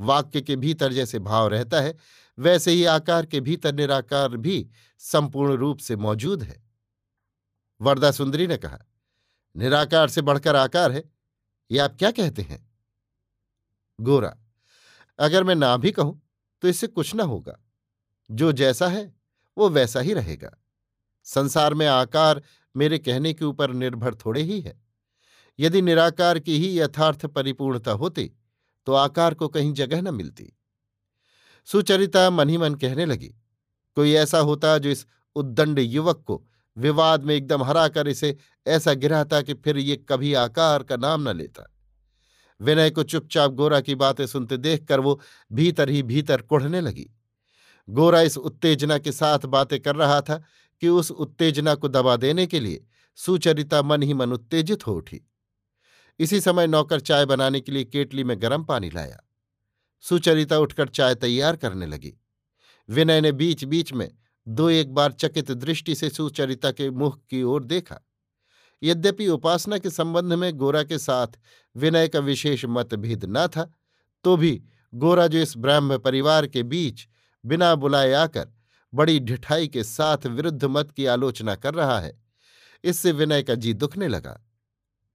वाक्य 0.00 0.40
के 0.40 0.56
भीतर 0.56 0.92
जैसे 0.92 1.18
भाव 1.18 1.48
रहता 1.48 1.80
है, 1.80 1.94
वैसे 2.38 2.70
ही 2.70 2.84
आकार 2.84 3.26
के 3.26 3.40
भीतर 3.40 3.74
निराकार 3.74 4.36
भी 4.36 4.68
संपूर्ण 4.98 5.54
रूप 5.54 5.78
से 5.78 5.96
मौजूद 5.96 6.42
है। 6.42 6.62
वरदा 7.80 8.10
सुंदरी 8.10 8.46
ने 8.46 8.56
कहा, 8.56 8.78
निराकार 9.56 10.08
से 10.08 10.22
बढ़कर 10.22 10.56
आकार 10.56 10.92
है, 10.92 11.04
ये 11.70 11.78
आप 11.78 11.96
क्या 11.98 12.10
कहते 12.10 12.42
हैं? 12.42 12.68
गोरा, 14.00 14.36
अगर 15.18 15.44
मैं 15.44 15.54
ना 15.54 15.76
भी 15.76 15.92
कहूँ 15.92 16.20
तो 16.62 16.68
इससे 16.68 16.86
कुछ 16.86 17.14
ना 17.14 17.22
होगा। 17.22 17.58
जो 18.30 18.52
जैसा 18.52 18.88
है, 18.88 19.12
वो 19.58 19.68
वैसा 19.68 20.00
ही 20.00 20.12
रहेगा। 20.14 20.50
संसार 21.24 21.74
में 21.74 21.86
आकार 21.86 22.42
मेरे 22.74 22.98
कहने 22.98 23.32
के 23.34 23.44
ऊपर 23.44 23.70
निर्भर 23.70 24.14
थोड़े 24.14 24.42
ही 24.42 24.60
है। 24.60 24.80
यदि 25.58 25.82
निराकार 25.82 26.38
की 26.38 26.58
ही 26.58 26.78
यथार्थ 26.80 27.26
परिपूर्णता 27.26 27.92
होती 27.92 28.30
तो 28.86 28.92
आकार 28.92 29.34
को 29.34 29.48
कहीं 29.48 29.72
जगह 29.72 30.00
न 30.02 30.14
मिलती। 30.14 30.52
सुचरिता 31.68 32.28
मन 32.30 32.48
ही 32.48 32.58
मन 32.58 32.74
कहने 32.74 33.06
लगी, 33.06 33.28
कोई 33.96 34.12
ऐसा 34.12 34.38
होता 34.38 34.78
जो 34.78 34.90
इस 34.90 35.06
उद्दंड 35.36 35.78
युवक 35.78 36.22
को 36.26 36.42
विवाद 36.76 37.24
में 37.24 37.34
एकदम 37.34 37.62
हराकर 37.62 38.08
इसे 38.08 38.36
ऐसा 38.66 38.94
गिराता 38.94 39.42
कि 39.42 39.54
फिर 39.54 39.78
ये 39.78 39.96
कभी 40.08 40.34
आकार 40.34 40.82
का 40.82 40.96
नाम 40.96 41.28
न 41.28 41.36
लेता। 41.36 41.66
विनय 42.60 42.90
को 42.90 43.02
चुपचाप 43.02 43.52
गोरा 43.52 43.80
की 43.80 43.94
बातें 43.94 44.26
सुनते 44.26 44.56
देखकर 44.56 45.00
वो 45.00 45.20
भीतर 45.52 45.88
ही 45.88 46.02
भीतर 46.02 46.42
कुढ़ने 46.42 46.80
लगी। 46.80 47.08
गोरा 47.88 48.20
इस 48.20 48.36
उत्तेजना 48.36 48.98
के 48.98 49.12
साथ 49.12 49.46
बातें 49.46 49.80
कर 49.80 49.96
रहा 49.96 50.20
था 50.20 50.42
कि 50.82 50.88
उस 50.88 51.10
उत्तेजना 51.10 51.74
को 51.74 51.88
दबा 51.88 52.16
देने 52.16 52.46
के 52.46 52.60
लिए 52.60 52.84
सुचरिता 53.18 53.82
मन 53.82 54.02
ही 54.02 54.14
मन 54.14 54.32
उत्तेजित 54.32 54.86
हो 54.86 54.94
उठी। 54.94 55.29
इसी 56.18 56.40
समय 56.40 56.66
नौकर 56.66 57.00
चाय 57.00 57.26
बनाने 57.26 57.60
के 57.60 57.72
लिए 57.72 57.84
केटली 57.84 58.24
में 58.24 58.40
गर्म 58.42 58.64
पानी 58.64 58.90
लाया। 58.90 59.20
सुचरिता 60.04 60.58
उठकर 60.58 60.88
चाय 60.88 61.14
तैयार 61.14 61.56
करने 61.56 61.86
लगी। 61.86 62.12
विनय 62.88 63.20
ने 63.20 63.32
बीच 63.32 63.64
बीच 63.64 63.92
में 63.92 64.10
दो 64.46 64.68
एक 64.70 64.94
बार 64.94 65.12
चकित 65.12 65.50
दृष्टि 65.52 65.94
से 65.94 66.10
सुचरिता 66.10 66.70
के 66.72 66.90
मुख 66.90 67.18
की 67.30 67.42
ओर 67.42 67.64
देखा। 67.64 68.00
यद्यपि 68.82 69.26
उपासना 69.28 69.78
के 69.78 69.90
संबंध 69.90 70.32
में 70.32 70.52
गोरा 70.52 70.82
के 70.82 70.98
साथ 70.98 71.38
विनय 71.76 72.08
का 72.08 72.18
विशेष 72.18 72.64
मतभेद 72.64 73.24
न 73.28 73.46
था 73.46 73.70
तो 74.24 74.36
भी 74.36 74.62
गोरा 74.92 75.26
जो 75.26 75.38
इस 75.38 75.56
ब्राह्म 75.56 75.98
परिवार 75.98 76.46
के 76.46 76.62
बीच 76.62 77.06
बिना 77.44 77.74
बुलाए 77.74 78.12
आकर 78.12 78.48
बड़ी 78.92 79.18
ढिठाई 79.20 79.68
के 79.68 79.84
साथ 79.84 80.26
विरुद्ध 80.26 80.64
मत 80.64 80.90
की 80.90 81.06
आलोचना 81.06 81.54
कर 81.54 81.74
रहा 81.74 81.98
है, 82.00 82.12
इससे 82.84 83.12
विनय 83.12 83.42
का 83.42 83.54
जी 83.54 83.74
दुखने 83.74 84.08
लगा। 84.08 84.38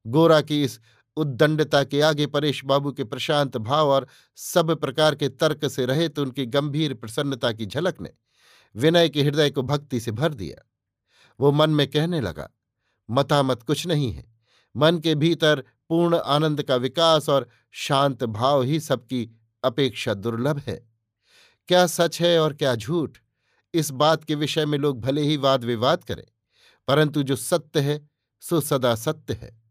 गोरा 0.06 0.42
की 0.42 0.64
इस 0.64 0.80
उद्दंडता 1.18 1.84
के 1.84 2.02
आगे 2.02 2.28
परेश 2.28 2.64
बाबू 2.66 2.92
के 2.92 3.04
प्रशांत 3.04 3.58
भाव 3.58 3.90
और 3.90 4.08
सब 4.38 4.76
प्रकार 4.76 5.16
के 5.16 5.30
तर्क 5.30 5.68
से 5.68 5.86
रहे 5.86 6.08
तो 6.10 6.22
उनकी 6.22 6.46
गंभीर 6.46 6.94
प्रसन्नता 6.94 7.52
की 7.52 7.66
झलक 7.66 8.02
ने 8.02 8.12
विनय 8.76 9.10
के 9.10 9.24
हृदय 9.24 9.50
को 9.50 9.62
भक्ति 9.64 10.00
से 10.00 10.12
भर 10.12 10.34
दिया। 10.34 10.66
वो 11.40 11.52
मन 11.52 11.70
में 11.70 11.88
कहने 11.88 12.22
लगा, 12.22 12.50
मतामत 13.10 13.64
कुछ 13.64 13.86
नहीं 13.88 14.12
है। 14.12 14.26
मन 14.76 14.98
के 15.00 15.16
भीतर 15.16 15.64
पूर्ण 15.90 16.18
आनंद 16.18 16.64
का 16.64 16.76
विकास 16.76 17.30
और 17.30 17.48
शांत 17.72 18.24
भाव 18.24 18.62
ही 18.62 18.80
सबकी 18.80 19.30
अपेक्षा 19.64 20.14
दुर्लभ 20.14 20.62
है। 20.68 20.78
क्या 21.70 21.86
सच 21.88 22.22
है 22.22 22.40
और 22.40 22.54
क्या 22.54 22.76
झूठ? 22.76 23.18
इस 23.74 23.92
बात 23.92 24.24
के 24.24 24.36
विषय 24.36 24.66
में 24.66 24.78
लोग 24.78 25.00
भले 25.02 25.22
ही 25.22 25.38
वाद 25.38 25.64
विवाद 25.64 26.04
करें, 26.04 26.24
परंतु 26.88 27.24
जो 27.24 27.36
सत्य 27.36 27.80
है, 27.80 28.10
सो 28.44 28.62
सदा 28.62 28.96
सत्य 28.96 29.34
है। 29.34 29.65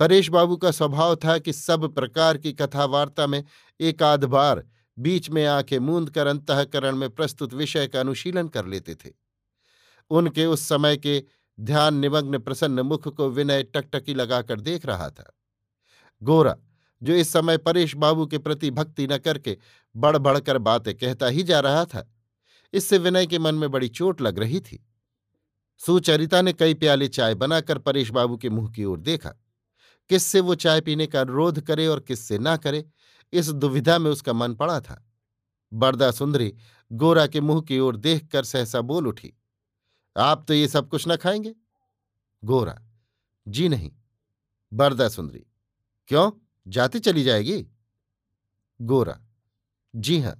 परेश 0.00 0.28
बाबू 0.28 0.56
का 0.56 0.70
स्वभाव 0.70 1.16
था 1.16 1.38
कि 1.38 1.52
सब 1.52 1.94
प्रकार 1.94 2.38
की 2.38 2.52
कथावार्ता 2.52 3.26
में 3.26 3.44
एक 3.80 4.02
आध 4.02 4.24
बार 4.24 4.64
बीच 4.98 5.30
में 5.30 5.46
आँखें 5.46 5.78
मूंद 5.78 6.10
कर 6.10 6.26
अंतकरण 6.26 6.96
में 6.96 7.10
प्रस्तुत 7.10 7.54
विषय 7.54 7.86
का 7.86 8.00
अनुशीलन 8.00 8.48
कर 8.48 8.66
लेते 8.66 8.94
थे। 8.94 9.10
उनके 10.10 10.46
उस 10.46 10.68
समय 10.68 10.96
के 10.96 11.24
ध्यान 11.60 11.94
निमग्न 11.94 12.38
प्रसन्न 12.38 12.80
मुख 12.80 13.08
को 13.08 13.30
विनय 13.30 13.62
टकटकी 13.62 14.14
लगाकर 14.14 14.60
देख 14.60 14.86
रहा 14.86 15.10
था। 15.10 15.36
गोरा, 16.22 16.56
जो 17.02 17.12
इस 17.12 17.32
समय 17.32 17.58
परेश 17.58 17.96
बाबू 17.96 18.26
के 18.26 18.38
प्रति 18.38 18.70
भक्ति 18.70 19.06
न 19.06 19.18
करके 19.18 19.58
बढ़ 19.96 20.58
बातें 20.58 20.94
कहता 20.94 21.26
ही 21.26 21.42
जा 21.42 21.60
रहा 21.60 21.84
था, 21.84 22.14
इससे 22.72 22.98
विनय 22.98 23.26
के 23.26 23.38
मन 23.38 23.54
में 23.54 23.70
बड़ी 23.70 23.88
चोट 23.88 24.20
लग 24.20 24.38
रही 24.38 24.60
थी। 24.60 24.86
सुचरिता 25.78 26.42
ने 26.42 26.52
कई 26.52 26.74
प्याले 26.74 27.08
चाय 27.08 27.34
बनाकर 27.34 27.78
परेश 27.78 28.10
बाबू 28.10 28.36
के 28.36 28.50
मुँह 28.50 28.70
की 28.70 28.84
ओर 28.84 29.00
देखा। 29.00 29.44
किससे 30.10 30.40
वो 30.40 30.54
चाय 30.54 30.80
पीने 30.80 31.06
का 31.06 31.20
अनुरोध 31.20 31.60
करे 31.60 31.86
और 31.86 32.00
किससे 32.00 32.38
ना 32.38 32.56
करे, 32.56 32.84
इस 33.32 33.48
दुविधा 33.48 33.98
में 33.98 34.10
उसका 34.10 34.32
मन 34.32 34.54
पड़ा 34.54 34.80
था। 34.80 35.04
बरदा 35.72 36.10
सुंदरी 36.10 36.54
गोरा 36.90 37.26
के 37.26 37.40
मुँह 37.40 37.60
की 37.62 37.78
ओर 37.78 37.96
देखकर 37.96 38.44
सहसा 38.44 38.80
बोल 38.80 39.08
उठी, 39.08 39.32
आप 40.16 40.44
तो 40.48 40.54
ये 40.54 40.68
सब 40.68 40.88
कुछ 40.88 41.06
ना 41.06 41.16
खाएँगे? 41.16 41.54
गोरा, 42.42 42.78
जी 43.46 43.68
नहीं। 43.68 43.90
बरदा 44.72 45.08
सुंदरी, 45.08 45.44
क्यों? 46.08 46.30
जाती 46.66 46.98
चली 46.98 47.22
जाएगी? 47.24 47.66
गोरा, 48.80 49.18
जी 49.94 50.20
हाँ। 50.20 50.34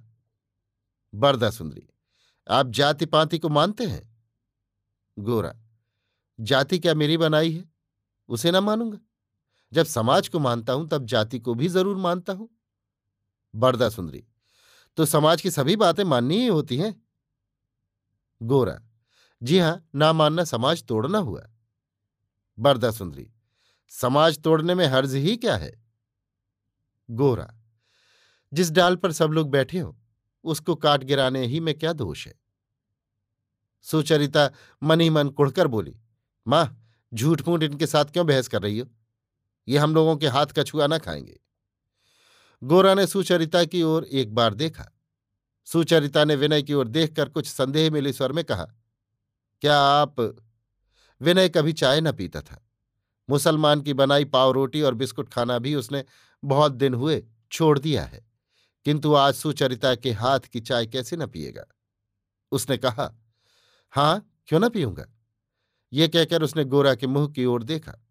बरदा 1.14 1.50
सुंदरी, 1.50 1.88
आप 2.46 2.70
जाति 2.70 3.06
पाति 3.06 3.38
को 3.38 3.48
मानते 3.48 3.86
हैं? 3.86 4.02
गोरा, 5.16 5.54
जाति 6.38 6.78
क्या 6.78 6.94
मेरी 6.94 7.16
बनाई 7.16 7.52
है? 7.52 7.64
उसे 8.28 8.50
ना 8.50 8.60
मानूँगा? 8.60 8.98
जब 9.72 9.86
समाज 9.86 10.28
को 10.28 10.38
मानता 10.38 10.72
हूँ, 10.72 10.88
तब 10.88 11.04
जाति 11.04 11.38
को 11.38 11.54
भी 11.54 11.68
ज़रूर 11.68 11.96
मानता 11.96 12.32
हूँ। 12.32 12.48
बरदा 13.54 13.88
सुंदरी 13.88 14.24
तो 14.98 15.04
समाज 15.06 15.40
की 15.40 15.50
सभी 15.50 15.76
बातें 15.76 16.02
माननी 16.04 16.38
ही 16.38 16.46
होती 16.46 16.76
हैं। 16.76 16.94
गोरा, 18.40 18.78
जी 19.42 19.58
हाँ, 19.58 19.88
ना 19.94 20.12
मानना 20.12 20.44
समाज 20.44 20.82
तोड़ना 20.84 21.18
हुआ। 21.18 21.42
बरदा 22.58 22.90
सुंदरी, 22.90 23.30
समाज 23.92 24.38
तोड़ने 24.38 24.74
में 24.74 24.86
हर्ज 24.86 25.14
ही 25.14 25.36
क्या 25.36 25.56
है? 25.56 25.72
गोरा, 27.08 27.48
जिस 28.52 28.70
डाल 28.70 28.96
पर 28.96 29.12
सब 29.12 29.30
लोग 29.30 29.50
बैठे 29.50 29.78
हो, 29.78 29.96
उसको 30.44 30.74
काट 30.74 31.04
गिराने 31.04 31.46
ही 31.46 31.60
में 31.60 31.74
क्या 31.78 31.92
दोष 31.92 32.26
है? 32.26 32.34
सुचरिता 33.86 34.50
मन 34.82 35.00
ही 35.00 35.10
मन 35.10 35.28
कुड़कर 35.28 35.66
बोली, 35.66 35.96
माँ 36.46 36.76
झूठ 37.12 37.48
मूठ 37.48 37.62
इनके 37.62 37.86
साथ 37.86 38.04
क्यों 38.04 38.26
बहस 38.26 38.48
कर 38.48 38.62
रही 38.62 38.78
हो? 38.78 38.86
ये 39.68 39.78
हम 39.78 39.94
लोगों 39.94 40.16
के 40.16 40.26
हाथ 40.26 40.46
का 40.46 40.62
छुआ 40.62 40.86
ना 40.86 40.98
खाएँगे। 40.98 41.40
गोरा 42.64 42.94
ने 42.94 43.06
सुचरिता 43.06 43.64
की 43.64 43.82
ओर 43.82 44.04
एक 44.04 44.34
बार 44.34 44.54
देखा। 44.54 44.98
सुचरिता 45.64 46.24
ने 46.24 46.36
विनय 46.36 46.62
की 46.62 46.74
ओर 46.74 46.88
देखकर 46.88 47.28
कुछ 47.28 47.46
संदेह 47.46 47.90
मिले 47.90 48.12
स्वर 48.12 48.32
में 48.32 48.44
कहा, 48.44 48.64
क्या 49.60 49.78
आप 49.78 50.20
विनय 51.20 51.48
कभी 51.48 51.72
चाय 51.72 52.00
न 52.00 52.12
पीता 52.12 52.40
था? 52.40 52.68
मुसलमान 53.30 53.80
की 53.80 53.92
बनाई 53.92 54.24
पाव 54.24 54.50
रोटी 54.50 54.82
और 54.82 54.94
बिस्कुट 54.94 55.28
खाना 55.28 55.58
भी 55.58 55.74
उसने 55.74 56.04
बहुत 56.44 56.72
दिन 56.72 56.94
हुए 56.94 57.26
छोड़ 57.52 57.78
दिया 57.78 58.04
है। 58.04 58.26
किंतु 58.84 59.14
आज 59.14 59.34
सुचरिता 59.34 59.94
के 59.94 60.12
हाथ 60.12 60.40
की 60.40 60.60
चाय 60.60 60.86
कैसे 60.86 61.16
न 61.16 61.26
पिएगा? 61.26 61.64
उसने 62.52 62.76
कहा, 62.76 63.18
हाँ, 63.90 64.40
क्यों 64.46 64.60
न 64.60 64.68
पीऊँगा? 64.68 65.06
ये 65.92 66.08
कहकर 66.08 66.42
उसने 66.42 66.64
गोरा 66.64 66.94
के 66.94 67.06
मुँह 67.06 67.28
की 67.28 67.44
ओर 67.44 67.62
देखा। 67.62 68.04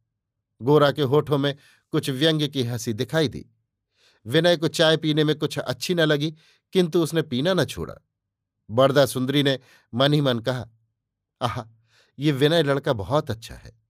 गोरा 0.62 0.92
के 0.92 1.02
होठों 1.02 1.38
में 1.38 1.56
कुछ 1.92 2.10
व्यंग्य 2.10 2.48
की 2.48 2.64
हँसी 2.64 2.94
दिखाई 2.94 3.28
दी। 3.28 3.46
विनय 4.26 4.58
को 4.58 4.68
चाय 4.68 4.98
पीने 4.98 5.24
में 5.24 5.36
कुछ 5.36 5.60
अच्छी 5.60 5.96
न 5.96 6.00
लगी, 6.00 6.36
किंतु 6.74 7.04
उसने 7.04 7.22
पीना 7.22 7.54
न 7.54 7.66
छोड़ा। 7.66 7.96
बरदा 8.70 9.06
सुंदरी 9.06 9.44
ने 9.44 9.60
मन 9.94 10.14
ही 10.14 10.22
मन 10.22 10.40
कहा, 10.40 10.70
आह, 11.42 11.64
ये 12.20 12.32
विनय 12.32 12.64
लड़का 12.64 12.94
बहुत 12.94 13.32
अच्छा 13.32 13.56
है। 13.56 13.82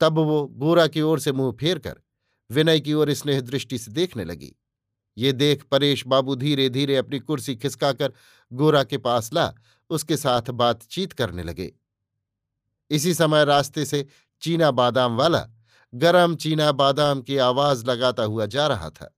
तब 0.00 0.18
वो 0.18 0.46
गोरा 0.46 0.86
की 0.86 1.00
ओर 1.00 1.20
से 1.20 1.32
मुँह 1.32 1.56
फेर 1.60 1.78
कर 1.78 2.00
विनय 2.50 2.80
की 2.80 2.92
ओर 2.92 3.12
स्नेह 3.12 3.40
दृष्टि 3.40 3.78
से 3.78 3.90
देखने 3.90 4.24
लगी। 4.24 4.56
ये 5.18 5.32
देख 5.32 5.62
परेश 5.62 6.06
बाबू 6.06 6.34
धीरे 6.34 6.68
धीरे 6.68 6.96
अपनी 6.96 7.18
कुर्सी 7.18 7.56
खिसकाकर 7.56 8.12
गोरा 8.52 8.84
के 8.84 8.98
पास 8.98 9.32
ला, 9.32 9.54
उसके 9.90 10.16
साथ 10.16 10.50
बातचीत 10.50 11.12
करने 11.12 11.42
लगे। 11.42 11.72
इसी 12.90 13.14
समय 13.14 13.44
रास्ते 13.44 13.84
से 13.84 14.06
चीना 14.40 14.70
बादाम 14.70 15.16
वाला 15.16 15.46
गरम 15.94 16.34
चीना 16.36 16.72
बादाम 16.72 17.22
की 17.22 17.36
आवाज़ 17.36 17.84
लगाता 17.86 18.22
हुआ 18.22 18.46
जा 18.46 18.66
रहा 18.66 18.90
था। 18.90 19.16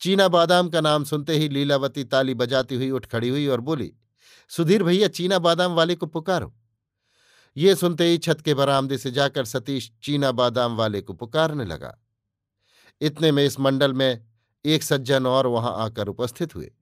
चीना 0.00 0.28
बादाम 0.28 0.68
का 0.68 0.80
नाम 0.80 1.04
सुनते 1.04 1.36
ही 1.36 1.48
लीलावती 1.48 2.04
ताली 2.04 2.34
बजाती 2.34 2.74
हुई 2.74 2.90
उठ 2.90 3.06
खड़ी 3.06 3.28
हुई 3.28 3.46
और 3.46 3.60
बोली, 3.60 3.92
सुधीर 4.48 4.82
भैया, 4.82 5.08
चीना 5.08 5.38
बादाम 5.38 5.74
वाले 5.74 5.94
को 5.94 6.06
पुकारो। 6.06 6.54
ये 7.56 7.74
सुनते 7.74 8.04
ही 8.04 8.18
छत 8.18 8.40
के 8.40 8.54
बरामदे 8.54 8.98
से 8.98 9.10
जाकर 9.10 9.44
सतीश 9.44 9.92
चीना 10.02 10.32
बादाम 10.32 10.76
वाले 10.76 11.00
को 11.00 11.12
पुकारने 11.12 11.64
लगा। 11.64 11.96
इतने 13.00 13.32
में 13.32 13.44
इस 13.44 13.60
मंडल 13.60 13.92
में 13.92 14.26
एक 14.64 14.82
सज्जन 14.82 15.26
और 15.26 15.46
वहाँ 15.46 15.74
आकर 15.76 16.08
उपस्थित 16.08 16.54
हुए। 16.54 16.72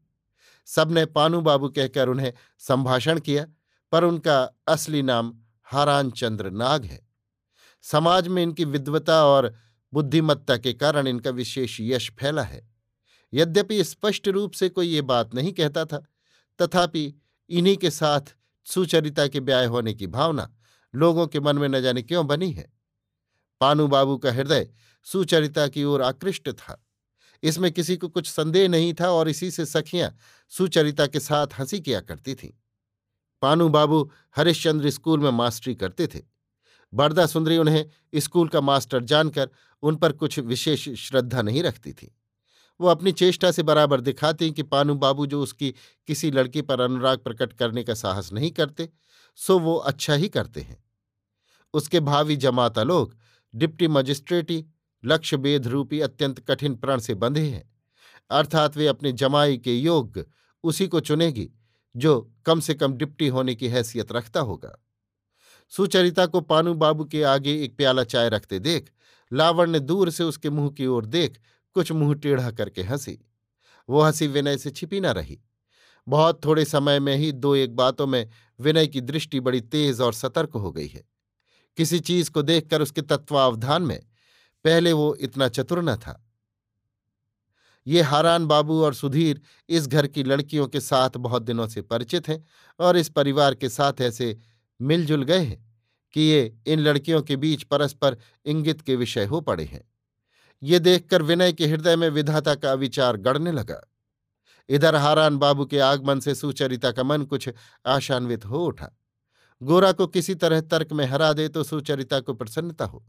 सबने 0.67 1.07
पानू 1.07 1.41
बाबू 1.41 1.69
कहकर 1.69 2.09
उन्हें 2.09 2.33
संभाषण 2.59 3.21
किया, 3.21 3.47
पर 3.93 4.05
उनका 4.05 4.43
असली 4.69 5.03
नाम 5.03 5.35
हारान 5.65 6.11
चंद्र 6.11 6.51
नाग 6.51 6.85
है। 6.85 7.04
समाज 7.91 8.29
में 8.29 8.43
इनकी 8.43 8.65
विद्वता 8.65 9.25
और 9.25 9.55
बुद्धिमत्ता 9.93 10.57
के 10.57 10.73
कारण 10.73 11.09
इनका 11.09 11.31
विशेष 11.31 11.81
यश 11.81 12.11
फैला 12.11 12.43
है। 12.43 12.71
यद्यपि 13.35 13.85
स्पष्ट 13.85 14.29
रूप 14.29 14.53
से 14.53 14.69
कोई 14.69 14.87
ये 14.87 15.03
बात 15.03 15.35
नहीं 15.35 15.53
कहता 15.53 15.85
था, 15.85 16.07
तथापि 16.63 17.15
इन्हीं 17.51 17.77
के 17.77 17.91
साथ 17.91 18.21
सुचरिता 18.65 19.27
के 19.27 19.41
ब्याह 19.41 19.67
होने 19.67 19.95
की 19.95 20.07
भावना 20.07 20.55
लोगों 20.95 21.27
के 21.27 21.41
मन 21.41 21.59
में 21.59 21.69
न 21.69 21.81
जाने 21.81 22.03
क्यों 22.03 22.27
बनी 22.27 22.53
है? 22.53 22.73
पानू 23.61 23.87
बाबू 23.87 24.17
का 24.17 24.33
हृदय 24.33 24.71
सुचरिता 25.05 25.69
की 25.69 25.85
ओर 25.85 26.03
आकृष्ट 26.03 26.51
था। 26.51 26.87
इसमें 27.43 27.73
किसी 27.73 27.97
को 27.97 28.09
कुछ 28.09 28.31
संदेह 28.31 28.69
नहीं 28.69 28.95
था 29.01 29.11
और 29.11 29.29
इसी 29.29 29.51
से 29.51 29.67
सखियाँ 29.67 30.17
सुचरिता 30.49 31.07
के 31.07 31.21
साथ 31.21 31.47
हँसी 31.59 31.81
किया 31.81 32.01
करती 32.01 32.35
थीं। 32.35 32.51
पानू 33.43 33.69
बाबू 33.69 34.13
हरिश्चंद्र 34.37 34.91
स्कूल 34.91 35.21
में 35.21 35.31
मास्टरी 35.31 35.75
करते 35.75 36.07
थे। 36.07 36.34
बरदा 36.95 37.27
सुंदरी 37.27 37.59
उन्हें 37.59 37.85
स्कूल 38.15 38.49
का 38.49 38.61
मास्टर 38.61 39.05
जानकर 39.05 39.51
उन 39.83 39.97
पर 39.97 40.13
कुछ 40.13 40.39
विशेष 40.39 40.89
श्रद्धा 40.89 41.43
नहीं 41.43 41.63
रखती 41.63 41.93
थी। 41.93 42.15
वो 42.81 42.89
अपनी 42.89 43.13
चेष्टा 43.13 43.51
से 43.51 43.63
बराबर 43.63 44.01
दिखाती 44.01 44.51
कि 44.51 44.63
पानू 44.63 44.95
बाबू 44.95 45.27
जो 45.27 45.43
उसकी 45.43 45.75
किसी 46.07 46.31
लड़की 46.31 46.63
पर 46.63 46.81
अनुराग 46.81 47.19
प्रकट 47.19 47.53
करने 47.53 47.85
का 47.85 47.95
साहस 47.95 48.33
नहीं 48.33 48.51
करते, 48.51 48.89
सो 49.35 49.59
वो 49.59 49.77
अच्छा 49.77 50.15
ही 50.15 50.29
करते 50.29 50.61
हैं। 50.61 50.85
उसके 51.75 52.01
भावी 52.01 52.37
जमाता 52.37 52.83
लोग 52.83 53.17
डिप्टी 53.55 53.89
मजिस्ट्रेटी 53.89 54.65
लक्ष्य 55.05 55.37
बेद 55.37 55.67
रूपी 55.67 56.01
अत्यंत 56.01 56.41
कठिन 56.41 56.75
प्रण 56.75 56.99
से 56.99 57.15
बंधे 57.15 57.49
हैं। 57.49 57.71
अर्थात 58.31 58.77
वे 58.77 58.87
अपने 58.87 59.13
जमाई 59.13 59.59
के 59.59 59.75
योग्य 59.79 60.25
उसी 60.65 60.87
को 60.87 61.01
चुनेगी 61.01 61.51
जो 61.97 62.33
कम 62.47 62.61
से 62.61 62.75
कम 62.75 62.93
डिप्टी 62.93 63.29
होने 63.29 63.55
की 63.55 63.69
हैसियत 63.69 64.13
रखता 64.13 64.41
होगा। 64.41 64.84
सुचरिता 65.77 66.27
को 66.27 66.41
पानू 66.41 66.75
बाबू 66.75 67.05
के 67.05 67.23
आगे 67.23 67.65
एक 67.65 67.77
प्याला 67.77 68.05
चाय 68.05 68.29
रखते 68.29 68.59
देख 68.59 68.91
लावण 69.33 69.71
ने 69.71 69.81
दूर 69.81 70.11
से 70.11 70.25
उसके 70.25 70.51
मुँह 70.51 70.71
की 70.71 70.87
ओर 70.87 71.07
देख, 71.07 71.41
कुछ 71.75 71.93
मुँह 71.93 72.15
टेढ़ा 72.15 72.51
करके 72.51 72.83
हँसी। 72.83 73.27
वो 73.89 74.03
हँसी 74.03 74.27
विनय 74.27 74.59
से 74.59 74.71
छिपी 74.71 75.01
न 75.01 75.07
रही। 75.07 75.41
बहुत 76.09 76.45
थोड़े 76.45 76.65
समय 76.65 77.01
में 77.01 77.17
ही 77.17 77.33
दो 77.33 77.57
एक 77.57 77.77
बातों 77.77 78.07
में 78.07 78.31
विनय 78.61 78.87
की 78.87 79.01
दृष्टि 79.01 79.41
बड़ी 79.41 79.61
तेज 79.61 80.01
और 80.01 80.13
सतर्क 80.13 80.51
हो 80.51 80.73
गई 80.73 80.87
है। 80.87 81.05
किसी 81.77 82.01
चीज़ 82.01 82.31
को 82.31 82.43
देखकर 82.43 82.83
उसके 82.83 83.03
तत्वावधान 83.03 83.83
में 83.83 84.01
पहले 84.65 84.93
वो 84.93 85.15
इतना 85.15 85.49
चतुर 85.49 85.83
न 85.83 85.97
था। 85.97 86.31
ये 87.87 88.03
हारान 88.03 88.47
बाबू 88.47 88.83
और 88.83 88.95
सुधीर 88.95 89.41
इस 89.69 89.87
घर 89.87 90.07
की 90.07 90.25
लड़कियों 90.25 90.69
के 90.69 90.81
साथ 90.81 91.11
बहुत 91.11 91.43
दिनों 91.43 91.69
से 91.69 91.83
परिचित 91.83 92.29
हैं 92.29 92.45
और 92.81 92.97
इस 92.97 93.09
परिवार 93.09 93.55
के 93.55 93.69
साथ 93.69 94.01
ऐसे 94.01 94.39
मिलजुल 94.81 95.23
गए 95.23 95.45
हैं। 95.45 95.64
कि 96.15 96.21
ये 96.21 96.59
इन 96.67 96.81
लड़कियों 96.81 97.23
के 97.23 97.37
बीच 97.37 97.63
परस्पर 97.63 98.17
इंगित 98.47 98.81
के 98.81 98.97
विषय 98.97 99.25
हो 99.25 99.41
पड़े 99.41 99.65
हैं। 99.65 99.85
ये 100.63 100.79
देखकर 100.79 101.23
विनय 101.23 101.53
के 101.53 101.67
हृदय 101.67 101.97
में 101.97 102.11
विधाता 102.11 102.55
का 102.55 102.75
विचार 102.75 103.17
गढ़ने 103.17 103.53
लगा। 103.53 103.91
इधर 104.69 104.97
हारान 104.97 105.39
बाबू 105.39 105.65
के 105.65 105.79
आगमन 105.79 106.21
से 106.21 106.35
सुचरिता 106.35 106.93
का 106.93 107.03
मन 107.03 107.23
कुछ 107.23 107.49
आशान्वित 107.87 108.45
हो 108.45 108.65
उठा। 108.65 108.91
गोरा 109.63 109.93
को 109.93 110.07
किसी 110.07 110.35
तरह 110.35 110.61
तर्क 110.61 110.93
में 110.93 111.07
हरा 111.07 111.33
दे 111.33 111.49
तो 111.49 111.63
सुचरिता 111.63 112.21
को 112.21 112.35
प्रसन्नता 112.35 112.85
हो। 112.85 113.07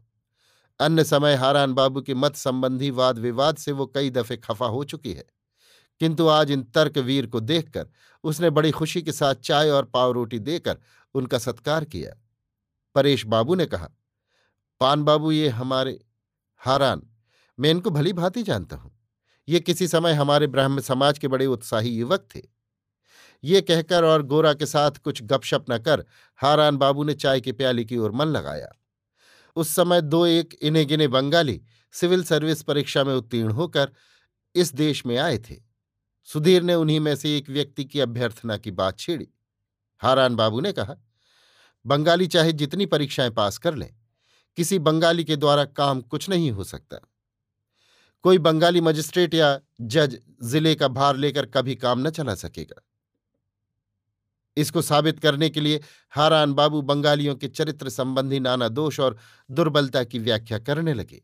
अन्य 0.80 1.04
समय 1.04 1.34
हारान 1.34 1.72
बाबू 1.72 2.00
के 2.00 2.14
मत 2.14 2.36
संबंधी 2.36 2.90
वाद 2.90 3.18
विवाद 3.18 3.56
से 3.56 3.72
वो 3.72 3.86
कई 3.86 4.10
दफे 4.10 4.36
खफा 4.36 4.66
हो 4.66 4.84
चुकी 4.84 5.12
है। 5.12 5.24
किंतु 6.00 6.28
आज 6.28 6.50
इन 6.50 6.62
तर्क 6.62 6.98
वीर 6.98 7.26
को 7.26 7.40
देखकर 7.40 7.88
उसने 8.24 8.50
बड़ी 8.50 8.70
खुशी 8.70 9.02
के 9.02 9.12
साथ 9.12 9.34
चाय 9.34 9.70
और 9.70 9.84
पाव 9.84 10.12
रोटी 10.12 10.38
देकर 10.38 10.78
उनका 11.14 11.38
सत्कार 11.38 11.84
किया। 11.84 12.25
परेश 12.96 13.24
बाबू 13.26 13.54
ने 13.54 13.66
कहा, 13.66 13.88
पान 14.80 15.02
बाबू, 15.02 15.30
ये 15.30 15.48
हमारे 15.48 15.98
हारान, 16.60 17.02
मैं 17.58 17.70
इनको 17.70 17.90
भली 17.90 18.12
भांति 18.12 18.42
जानता 18.42 18.76
हूँ। 18.76 18.92
ये 19.48 19.60
किसी 19.60 19.88
समय 19.88 20.12
हमारे 20.12 20.46
ब्राह्म 20.46 20.80
समाज 20.80 21.18
के 21.18 21.28
बड़े 21.28 21.46
उत्साही 21.46 21.90
युवक 21.90 22.26
थे। 22.34 22.40
ये 23.44 23.60
कहकर 23.60 24.04
और 24.04 24.22
गोरा 24.22 24.52
के 24.54 24.66
साथ 24.66 24.90
कुछ 24.90 25.22
गपशप 25.22 25.64
न 25.70 25.78
कर 25.78 26.04
हारान 26.40 26.76
बाबू 26.76 27.04
ने 27.04 27.14
चाय 27.14 27.40
के 27.40 27.52
प्याली 27.52 27.84
की 27.84 27.96
ओर 27.96 28.12
मन 28.12 28.26
लगाया। 28.26 28.68
उस 29.56 29.68
समय 29.68 30.00
दो 30.00 30.24
एक 30.26 30.54
इन्हें 30.62 30.86
गिने 30.86 31.08
बंगाली 31.08 31.60
सिविल 31.94 32.24
सर्विस 32.24 32.62
परीक्षा 32.62 33.04
में 33.04 33.14
उत्तीर्ण 33.14 33.50
होकर 33.50 33.92
इस 34.54 34.74
देश 34.74 35.06
में 35.06 35.16
आए 35.18 35.38
थे। 35.38 35.56
सुधीर 36.28 36.62
ने 36.62 36.74
उन्हीं 36.74 37.00
में 37.00 37.14
से 37.16 37.36
एक 37.36 37.50
व्यक्ति 37.50 37.84
की 37.84 38.00
अभ्यर्थना 38.00 38.56
की 38.56 38.70
बात 38.70 38.98
छेड़ी। 38.98 39.28
हारान 40.00 40.36
बाबू 40.36 40.60
ने 40.60 40.72
कहा 40.72 40.96
बंगाली 41.86 42.26
चाहे 42.26 42.52
जितनी 42.52 42.86
परीक्षाएँ 42.86 43.30
पास 43.30 43.58
कर 43.58 43.74
लें, 43.74 43.90
किसी 44.58 44.78
बंगाली 44.78 45.24
के 45.24 45.36
द्वारा 45.36 45.64
काम 45.64 46.00
कुछ 46.00 46.28
नहीं 46.28 46.50
हो 46.50 46.64
सकता। 46.64 46.98
कोई 48.24 48.38
बंगाली 48.38 48.80
मजिस्ट्रेट 48.80 49.34
या 49.34 49.58
जज 49.80 50.18
ज़िले 50.42 50.74
का 50.74 50.88
भार 50.88 51.16
लेकर 51.16 51.46
कभी 51.46 51.74
काम 51.74 52.06
न 52.06 52.10
चला 52.10 52.34
सकेगा। 52.34 52.82
इसको 54.56 54.82
साबित 54.82 55.18
करने 55.20 55.48
के 55.50 55.60
लिए 55.60 55.80
हारान 56.12 56.52
बाबू 56.52 56.80
बंगालियों 56.82 57.34
के 57.36 57.48
चरित्र 57.48 57.88
संबंधी 57.88 58.40
नाना 58.40 58.68
दोष 58.68 59.00
और 59.00 59.16
दुर्बलता 59.50 60.02
की 60.04 60.18
व्याख्या 60.18 60.58
करने 60.58 60.94
लगे। 60.94 61.22